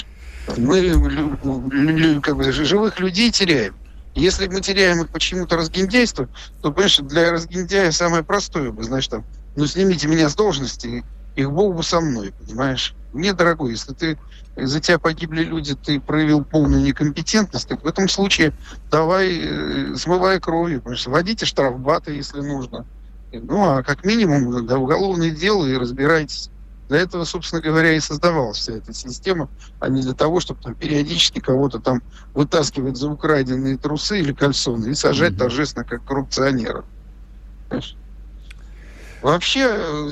[2.21, 3.75] как бы, живых людей теряем.
[4.15, 6.27] Если мы теряем их почему-то разгильдяйство,
[6.61, 9.23] то, понимаешь, для разгильдяя самое простое, бы, знаешь, там,
[9.55, 11.03] ну, снимите меня с должности,
[11.35, 12.95] их Бог бы со мной, понимаешь?
[13.13, 14.17] Мне, дорогой, если ты
[14.65, 18.53] за тебя погибли люди, ты проявил полную некомпетентность, так в этом случае
[18.89, 22.85] давай э, смывай кровью, понимаешь, вводите штрафбаты, если нужно.
[23.31, 26.49] Ну, а как минимум, да, уголовное дело и разбирайтесь.
[26.89, 30.73] Для этого, собственно говоря, и создавалась вся эта система, а не для того, чтобы там
[30.73, 32.01] периодически кого-то там
[32.33, 35.37] вытаскивать за украденные трусы или кальсоны и сажать mm-hmm.
[35.37, 36.85] торжественно как коррупционера.
[37.67, 37.97] Понимаешь?
[39.21, 40.11] Вообще, э,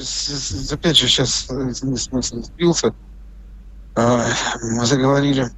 [0.71, 2.93] опять же, сейчас э, не смысл сбился,
[3.95, 5.49] мы заговорили.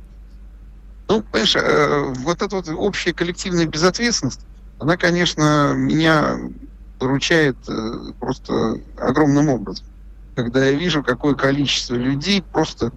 [1.09, 4.41] Ну, понимаешь, э, вот эта вот общая коллективная безответственность,
[4.79, 6.37] она, конечно, меня
[6.99, 7.57] поручает
[8.19, 9.85] просто огромным образом.
[10.35, 12.91] Когда я вижу, какое количество людей просто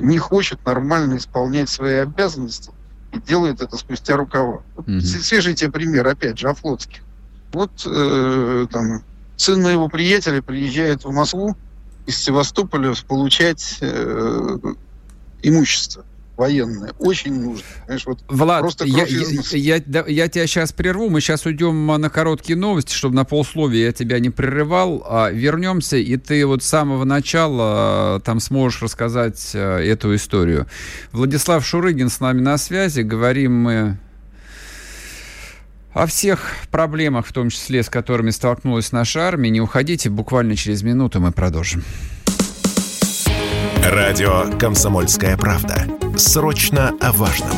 [0.00, 2.72] не хочет нормально исполнять свои обязанности
[3.12, 4.62] и делает это спустя рукава.
[4.76, 5.00] Mm-hmm.
[5.00, 7.02] Свежий тебе пример, опять же, о флотских.
[7.52, 9.02] Вот э, там
[9.36, 11.56] сын моего приятеля приезжает в Москву
[12.06, 14.58] из Севастополя получать э,
[15.42, 16.04] имущество
[16.40, 16.94] военное.
[16.98, 17.64] Очень нужно.
[17.84, 21.10] Знаешь, вот Влад, просто я, я, я, я тебя сейчас прерву.
[21.10, 25.04] Мы сейчас уйдем на короткие новости, чтобы на полусловия я тебя не прерывал.
[25.06, 27.64] А, вернемся, и ты вот с самого начала
[28.16, 30.66] а, там сможешь рассказать а, эту историю.
[31.12, 33.02] Владислав Шурыгин с нами на связи.
[33.02, 33.98] Говорим мы
[35.92, 39.50] о всех проблемах, в том числе с которыми столкнулась наша армия.
[39.50, 41.84] Не уходите, буквально через минуту мы продолжим.
[43.82, 45.86] Радио «Комсомольская правда».
[46.16, 47.56] Срочно о важном.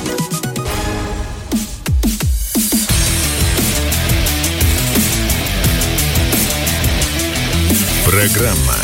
[8.06, 8.76] Программа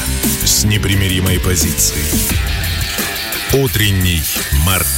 [0.44, 2.02] с непримиримой позицией.
[3.52, 4.22] Утренний
[4.66, 4.97] Мардан.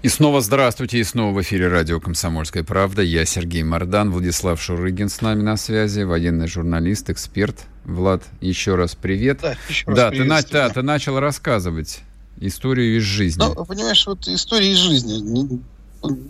[0.00, 3.02] И снова здравствуйте, и снова в эфире радио «Комсомольская правда».
[3.02, 7.64] Я Сергей Мордан, Владислав Шурыгин с нами на связи, военный журналист, эксперт.
[7.84, 9.40] Влад, еще раз привет.
[9.42, 12.02] Да, еще раз да, ты, на, да, ты начал рассказывать
[12.38, 13.42] историю из жизни.
[13.42, 15.60] Ну, понимаешь, вот история из жизни.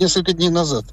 [0.00, 0.86] Несколько дней назад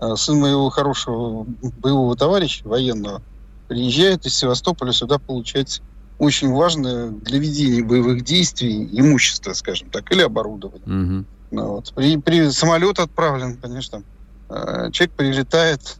[0.00, 1.44] а, сын моего хорошего
[1.78, 3.20] боевого товарища, военного,
[3.68, 5.82] приезжает из Севастополя сюда получать
[6.18, 11.18] очень важное для ведения боевых действий имущество, скажем так, или оборудование.
[11.18, 11.24] Угу.
[11.50, 11.92] Ну, вот.
[11.94, 14.02] при, при самолет отправлен, конечно.
[14.48, 15.96] Э, человек прилетает,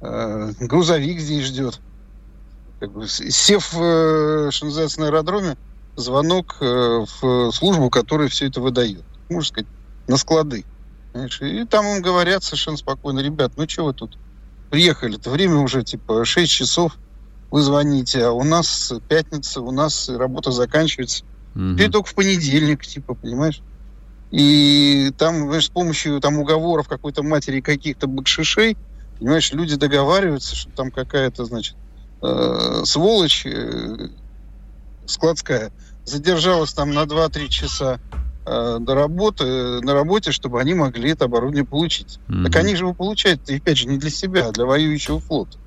[0.00, 1.80] э, грузовик здесь ждет.
[2.80, 5.56] Как бы, сев, э, что называется, на аэродроме,
[5.96, 9.04] звонок в службу, которая все это выдает.
[9.28, 9.68] Можно сказать,
[10.08, 10.64] на склады.
[11.12, 11.40] Понимаешь?
[11.42, 14.16] И там им говорят совершенно спокойно, ребят, ну что вы тут
[14.70, 16.96] приехали, это время уже типа 6 часов,
[17.50, 21.24] вы звоните, а у нас пятница, у нас работа заканчивается.
[21.54, 21.74] Угу.
[21.74, 23.60] Теперь только в понедельник, типа, понимаешь?
[24.32, 28.78] И там, знаешь, с помощью там уговоров какой-то матери каких-то бакшишей,
[29.18, 31.76] понимаешь, люди договариваются, что там какая-то, значит,
[32.22, 34.08] э, сволочь э,
[35.06, 35.70] складская
[36.04, 38.00] задержалась там на 2-3 часа
[38.46, 39.44] э, до работы,
[39.82, 42.18] на работе, чтобы они могли это оборудование получить.
[42.28, 42.44] Mm-hmm.
[42.44, 45.58] Так они же его получают, и опять же, не для себя, а для воюющего флота.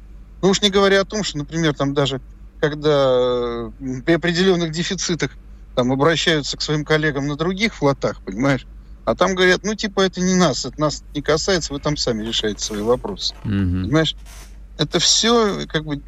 [0.41, 2.19] Ну уж не говоря о том, что, например, там даже
[2.59, 3.71] когда
[4.05, 5.31] при определенных дефицитах
[5.75, 8.65] там обращаются к своим коллегам на других флотах, понимаешь,
[9.05, 12.25] а там говорят, ну типа это не нас, это нас не касается, вы там сами
[12.25, 13.35] решаете свои вопросы.
[13.43, 13.81] Mm-hmm.
[13.83, 14.15] Понимаешь?
[14.77, 16.01] Это все как бы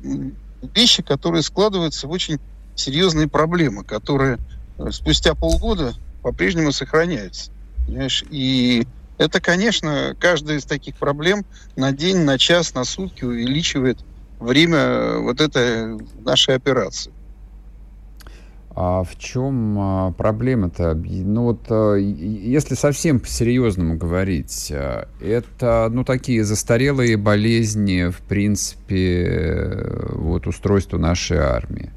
[0.75, 2.39] вещи, которые складываются в очень
[2.75, 4.39] серьезные проблемы, которые
[4.77, 5.93] э, спустя полгода
[6.23, 7.51] по-прежнему сохраняются.
[7.85, 8.23] Понимаешь?
[8.31, 8.87] И
[9.17, 11.45] это, конечно, каждая из таких проблем
[11.75, 13.99] на день, на час, на сутки увеличивает
[14.39, 17.11] время вот этой нашей операции.
[18.79, 20.93] А в чем а, проблема-то?
[20.93, 29.83] Ну вот, а, если совсем по-серьезному говорить, а, это, ну, такие застарелые болезни, в принципе,
[30.11, 31.89] вот, устройства нашей армии.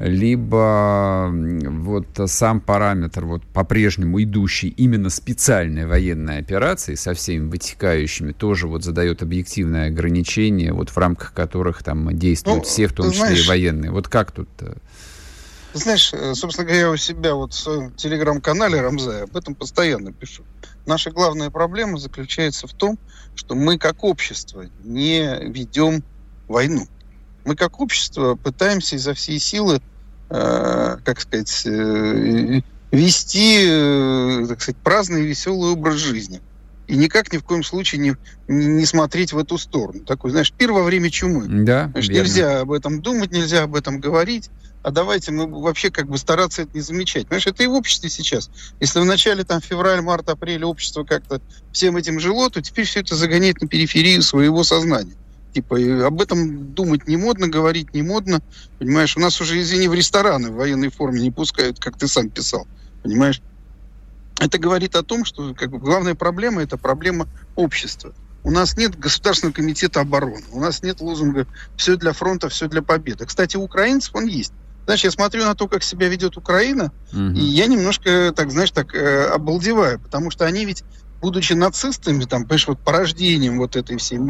[0.00, 8.66] Либо вот сам параметр, вот, по-прежнему идущий именно специальной военной операции со всеми вытекающими, тоже
[8.66, 13.26] вот задает объективное ограничение, вот в рамках которых там действуют ну, все, в том числе
[13.26, 13.92] знаешь, и военные.
[13.92, 14.48] Вот как тут...
[14.58, 14.76] -то?
[15.74, 20.12] Знаешь, э, собственно говоря, я у себя вот в своем телеграм-канале Рамзая об этом постоянно
[20.12, 20.44] пишу.
[20.86, 22.96] Наша главная проблема заключается в том,
[23.34, 26.04] что мы как общество не ведем
[26.46, 26.86] войну.
[27.44, 29.82] Мы как общество пытаемся изо всей силы,
[30.30, 32.60] э, как сказать, э,
[32.92, 36.40] вести, э, так сказать, праздный и веселый образ жизни.
[36.86, 38.16] И никак ни в коем случае не,
[38.46, 40.04] не смотреть в эту сторону.
[40.04, 41.46] Такой, знаешь, пир во время чумы.
[41.64, 44.50] Да, Знаешь, нельзя об этом думать, нельзя об этом говорить
[44.84, 47.26] а давайте мы вообще как бы стараться это не замечать.
[47.26, 48.50] Понимаешь, это и в обществе сейчас.
[48.80, 51.40] Если в начале там февраль, март, апрель общество как-то
[51.72, 55.16] всем этим жило, то теперь все это загоняет на периферию своего сознания.
[55.54, 58.42] Типа, об этом думать не модно, говорить не модно.
[58.78, 62.28] Понимаешь, у нас уже, извини, в рестораны в военной форме не пускают, как ты сам
[62.28, 62.66] писал.
[63.02, 63.40] Понимаешь?
[64.38, 68.12] Это говорит о том, что как бы, главная проблема– это проблема общества.
[68.42, 71.46] У нас нет Государственного комитета обороны, у нас нет лозунга
[71.78, 73.24] «все для фронта, все для победы».
[73.24, 74.52] Кстати, у украинцев он есть.
[74.84, 77.20] Знаешь, я смотрю на то, как себя ведет Украина, угу.
[77.20, 80.84] и я немножко, так знаешь, так э, обалдеваю, потому что они ведь,
[81.20, 84.20] будучи нацистами, там, понимаешь, вот порождением вот этой всей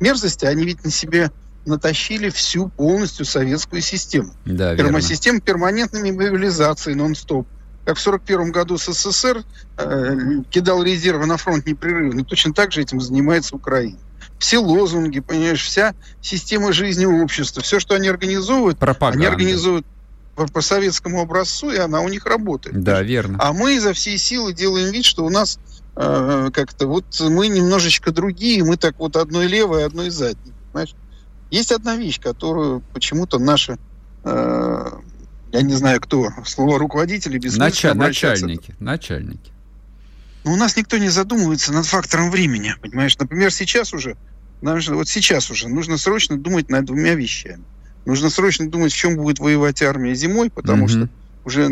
[0.00, 1.30] мерзости, они ведь на себе
[1.64, 4.32] натащили всю полностью советскую систему.
[4.44, 7.48] Да, Термосистему перманентной мобилизации нон-стоп.
[7.86, 9.44] Как в 1941 году СССР
[9.76, 10.16] э,
[10.50, 13.98] кидал резервы на фронт непрерывно, точно так же этим занимается Украина
[14.38, 19.18] все лозунги, понимаешь, вся система жизни общества, все, что они организовывают, Пропаганда.
[19.18, 19.86] они организуют
[20.34, 22.82] по, по советскому образцу, и она у них работает.
[22.82, 23.38] Да, верно.
[23.40, 25.58] А мы изо всей силы делаем вид, что у нас
[25.96, 30.94] э, как-то вот мы немножечко другие, мы так вот одной левой, одной задней, понимаешь?
[31.50, 33.78] Есть одна вещь, которую почему-то наши,
[34.24, 34.90] э,
[35.52, 39.52] я не знаю кто, слово руководители без Началь, Начальники, начальники.
[40.44, 43.16] Но у нас никто не задумывается над фактором времени, понимаешь?
[43.18, 44.16] Например, сейчас уже,
[44.60, 47.64] вот сейчас уже нужно срочно думать над двумя вещами.
[48.04, 50.88] Нужно срочно думать, в чем будет воевать армия зимой, потому mm-hmm.
[50.88, 51.08] что
[51.44, 51.68] уже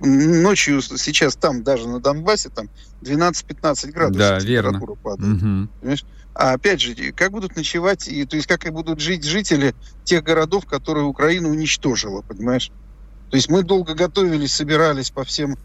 [0.00, 2.68] ночью сейчас там, даже на Донбассе, там
[3.02, 4.80] 12-15 градусов да, верно.
[5.02, 5.34] падает.
[5.34, 5.68] Угу.
[5.80, 6.04] Понимаешь?
[6.34, 9.74] А опять же, как будут ночевать, и, то есть как и будут жить жители
[10.04, 12.70] тех городов, которые Украина уничтожила, понимаешь?
[13.30, 15.56] То есть мы долго готовились, собирались по всем,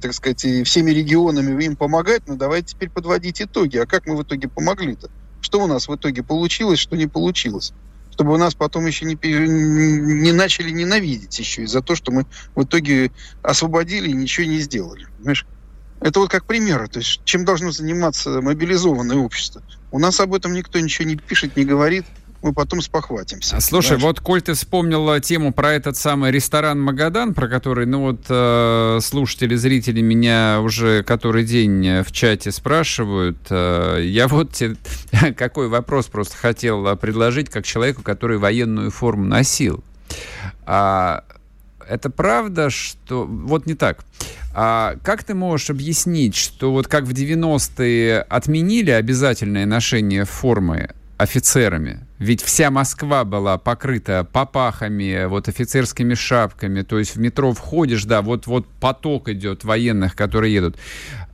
[0.00, 3.76] так сказать, всеми регионами им помогать, но давайте теперь подводить итоги.
[3.78, 5.08] А как мы в итоге помогли-то?
[5.40, 7.72] Что у нас в итоге получилось, что не получилось?
[8.18, 13.12] Чтобы нас потом еще не, не начали ненавидеть еще из-за того, что мы в итоге
[13.42, 15.06] освободили и ничего не сделали.
[15.18, 15.46] Понимаешь?
[16.00, 16.88] Это вот как пример.
[16.88, 19.62] То есть чем должно заниматься мобилизованное общество?
[19.92, 22.06] У нас об этом никто ничего не пишет, не говорит
[22.42, 23.60] мы потом спохватимся.
[23.60, 24.02] Слушай, знаешь?
[24.02, 28.98] вот, коль ты вспомнила тему про этот самый ресторан «Магадан», про который, ну вот, э,
[29.02, 34.76] слушатели, зрители меня уже который день в чате спрашивают, э, я вот тебе
[35.36, 39.82] какой вопрос просто хотел предложить как человеку, который военную форму носил.
[40.64, 41.24] А,
[41.88, 43.24] это правда, что...
[43.26, 44.04] Вот не так.
[44.54, 52.06] А как ты можешь объяснить, что вот как в 90-е отменили обязательное ношение формы офицерами.
[52.18, 56.82] Ведь вся Москва была покрыта попахами, вот офицерскими шапками.
[56.82, 60.76] То есть в метро входишь, да, вот-вот поток идет военных, которые едут.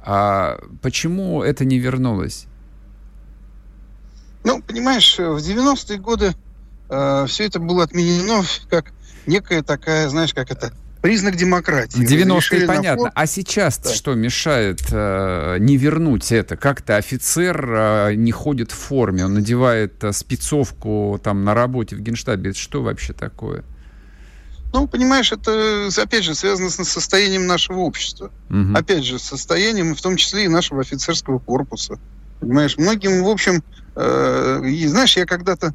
[0.01, 2.47] А почему это не вернулось?
[4.43, 6.35] Ну, понимаешь, в 90-е годы
[6.89, 8.93] э, все это было отменено как
[9.27, 10.73] некая такая, знаешь, как это,
[11.05, 12.01] признак демократии.
[12.01, 13.13] 90-е понятно.
[13.15, 13.93] А сейчас да.
[13.93, 16.57] что мешает э, не вернуть это?
[16.57, 22.01] Как-то офицер э, не ходит в форме, он надевает э, спецовку там на работе в
[22.01, 22.51] Генштабе.
[22.51, 23.65] Это что вообще такое?
[24.73, 28.31] Ну, понимаешь, это, опять же, связано с состоянием нашего общества.
[28.49, 28.75] Угу.
[28.75, 31.99] Опять же, с состоянием, в том числе и нашего офицерского корпуса.
[32.41, 33.63] Понимаешь, многим, в общем,
[33.95, 35.75] э, и, знаешь, я когда-то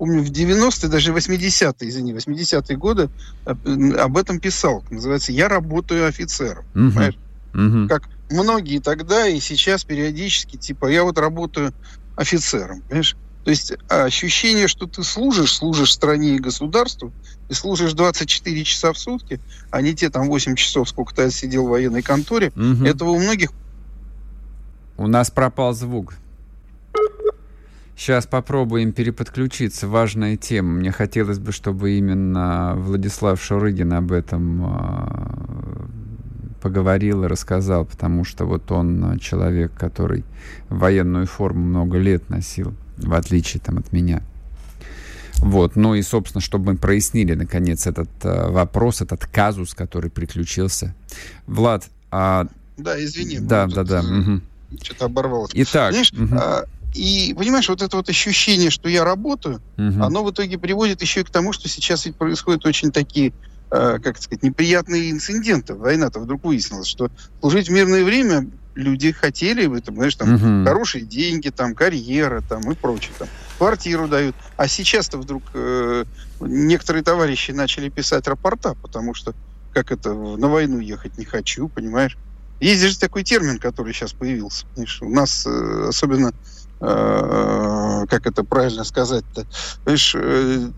[0.00, 3.10] помню, в 90-е, даже 80-е, извини, 80-е годы
[3.44, 3.52] э,
[3.98, 4.82] об этом писал.
[4.90, 6.64] Называется «Я работаю офицером».
[6.74, 6.90] Угу.
[6.90, 7.18] Понимаешь?
[7.52, 7.88] Угу.
[7.88, 11.74] Как многие тогда и сейчас периодически, типа, я вот работаю
[12.16, 13.14] офицером, понимаешь?
[13.44, 17.12] То есть ощущение, что ты служишь, служишь стране и государству,
[17.50, 19.38] и служишь 24 часа в сутки,
[19.70, 22.86] а не те там 8 часов, сколько ты сидел в военной конторе, угу.
[22.86, 23.50] этого у многих...
[24.96, 26.14] У нас пропал звук.
[28.00, 29.86] Сейчас попробуем переподключиться.
[29.86, 30.70] Важная тема.
[30.70, 35.86] Мне хотелось бы, чтобы именно Владислав Шурыгин об этом э,
[36.62, 40.24] поговорил и рассказал, потому что вот он человек, который
[40.70, 44.22] военную форму много лет носил, в отличие там от меня.
[45.36, 50.94] Вот, ну и, собственно, чтобы мы прояснили, наконец, этот э, вопрос, этот казус, который приключился.
[51.46, 52.46] Влад, а...
[52.78, 53.40] Да, извини.
[53.40, 54.00] Да, да, да.
[54.00, 54.40] Угу.
[54.84, 55.50] Что-то оборвалось.
[55.52, 55.92] Итак.
[55.92, 56.34] Знаешь, угу.
[56.34, 60.02] а, и, понимаешь, вот это вот ощущение, что я работаю, угу.
[60.02, 63.32] оно в итоге приводит еще и к тому, что сейчас ведь происходят очень такие,
[63.70, 65.74] э, как сказать, неприятные инциденты.
[65.74, 67.10] Война-то вдруг выяснилось, что
[67.40, 70.64] служить в мирное время люди хотели в этом, знаешь, там, угу.
[70.64, 73.28] хорошие деньги, там, карьера, там, и прочее, там,
[73.58, 74.34] квартиру дают.
[74.56, 76.04] А сейчас-то вдруг э,
[76.40, 79.34] некоторые товарищи начали писать рапорта, потому что,
[79.72, 82.16] как это, на войну ехать не хочу, понимаешь?
[82.60, 84.66] Есть же такой термин, который сейчас появился.
[84.74, 85.02] Понимаешь?
[85.02, 86.32] У нас э, особенно
[86.80, 89.46] как это правильно сказать-то,
[89.84, 90.70] Понимаешь, э,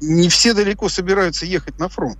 [0.00, 2.18] не все далеко собираются ехать на фронт.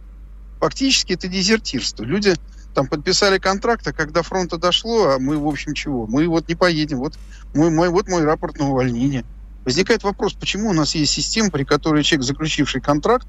[0.61, 2.05] Фактически это дезертирство.
[2.05, 2.35] Люди
[2.75, 6.07] там подписали контракт, а когда фронта дошло, а мы, в общем, чего?
[6.07, 6.99] Мы вот не поедем.
[6.99, 7.15] Вот
[7.55, 9.25] мой, мой, вот мой рапорт на увольнение.
[9.65, 13.29] Возникает вопрос, почему у нас есть система, при которой человек, заключивший контракт,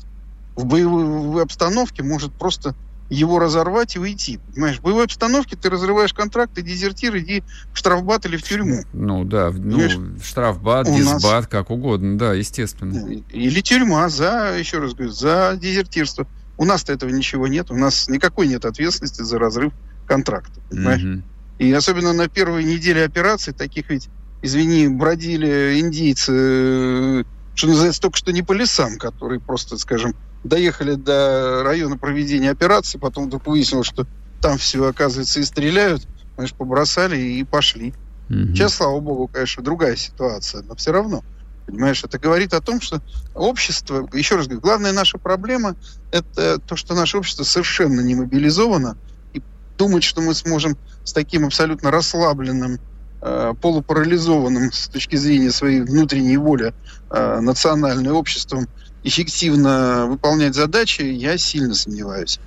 [0.56, 2.76] в боевой обстановке может просто
[3.10, 4.40] его разорвать и уйти.
[4.54, 7.44] Понимаешь, в боевой обстановке ты разрываешь контракт, ты дезертир, иди
[7.74, 8.84] в штрафбат или в тюрьму.
[8.94, 9.80] Ну да, ну,
[10.24, 11.48] штрафбат, дисбат, нас...
[11.48, 13.22] как угодно, да, естественно.
[13.30, 16.28] Или тюрьма за, еще раз говорю, за дезертирство.
[16.58, 19.74] У нас-то этого ничего нет, у нас никакой нет ответственности за разрыв
[20.08, 21.04] контракта, понимаешь?
[21.04, 21.24] Угу.
[21.60, 24.10] И особенно на первой неделе операции таких ведь,
[24.42, 30.16] извини, бродили индейцы, что называется, только что не по лесам, которые просто, скажем,
[30.46, 34.06] доехали до района проведения операции, потом вдруг выяснилось, что
[34.42, 37.94] там все, оказывается, и стреляют, знаешь, побросали и пошли.
[38.30, 38.54] Угу.
[38.54, 41.24] Сейчас, слава богу, конечно, другая ситуация, но все равно.
[41.66, 43.02] Понимаешь, это говорит о том, что
[43.34, 45.76] общество, еще раз говорю, главная наша проблема–
[46.12, 48.98] это то, что наше общество совершенно не мобилизовано,
[49.34, 49.42] и
[49.78, 52.80] думать, что мы сможем с таким абсолютно расслабленным,
[53.22, 56.72] э, полупарализованным с точки зрения своей внутренней воли
[57.10, 58.68] э, национальным обществом
[59.06, 62.40] эффективно выполнять задачи, я сильно сомневаюсь.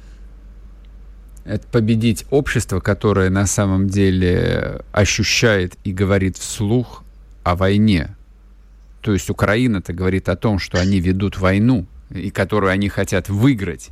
[1.44, 7.04] Это победить общество, которое на самом деле ощущает и говорит вслух
[7.44, 8.14] о войне.
[9.00, 13.88] То есть Украина-то говорит о том, что они ведут войну, и которую они хотят выиграть.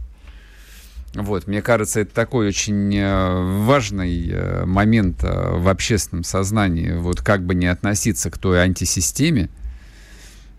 [1.14, 6.92] Вот, мне кажется, это такой очень э, важный э, момент э, в общественном сознании.
[6.92, 9.48] Вот как бы не относиться к той антисистеме,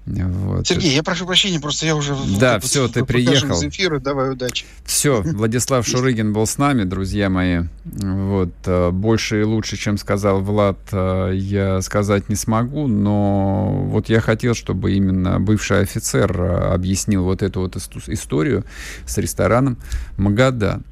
[0.08, 0.68] вот.
[0.68, 2.16] Сергей, я прошу прощения, просто я уже...
[2.40, 3.56] Да, все, ты приехал.
[3.56, 4.66] Из эфира, давай, удачи.
[4.86, 7.64] Все, Владислав Шурыгин был с нами, друзья мои.
[7.84, 14.08] Вот, э, больше и лучше, чем сказал Влад, э, я сказать не смогу, но вот
[14.08, 18.64] я хотел, чтобы именно бывший офицер э, объяснил вот эту вот историю
[19.06, 19.78] с рестораном
[20.18, 20.86] «Магадан»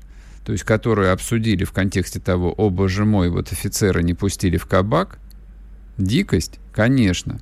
[0.45, 4.68] то есть которую обсудили в контексте того, о боже мой, вот офицера не пустили в
[4.68, 5.18] кабак,
[5.97, 7.39] дикость, конечно,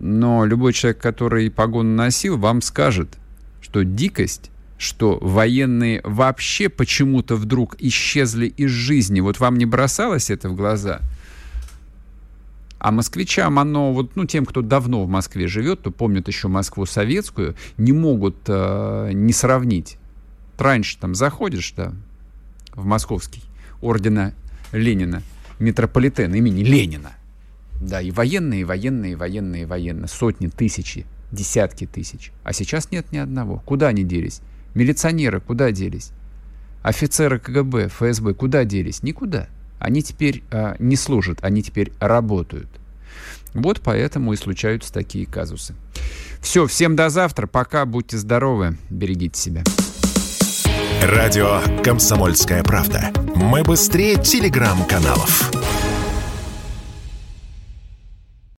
[0.00, 3.18] но любой человек, который погону носил, вам скажет,
[3.60, 9.20] что дикость, что военные вообще почему-то вдруг исчезли из жизни.
[9.20, 11.00] Вот вам не бросалось это в глаза?
[12.78, 16.86] А москвичам оно, вот, ну, тем, кто давно в Москве живет, то помнят еще Москву
[16.86, 19.98] советскую, не могут э, не сравнить.
[20.56, 21.92] Раньше там заходишь, да,
[22.72, 23.42] в московский
[23.82, 24.32] ордена
[24.72, 25.22] Ленина,
[25.58, 27.12] метрополитен имени Ленина
[27.80, 30.08] Да, и военные, и военные, и военные, и военные.
[30.08, 32.30] Сотни, тысячи, десятки тысяч.
[32.44, 33.62] А сейчас нет ни одного.
[33.64, 34.42] Куда они делись?
[34.74, 36.12] Милиционеры куда делись?
[36.82, 39.02] Офицеры КГБ, ФСБ куда делись?
[39.02, 39.48] Никуда.
[39.78, 42.68] Они теперь а, не служат, они теперь работают.
[43.54, 45.74] Вот поэтому и случаются такие казусы.
[46.40, 47.46] Все, всем до завтра.
[47.46, 49.64] Пока, будьте здоровы, берегите себя.
[51.02, 53.10] Радио «Комсомольская правда».
[53.34, 55.50] Мы быстрее телеграм-каналов.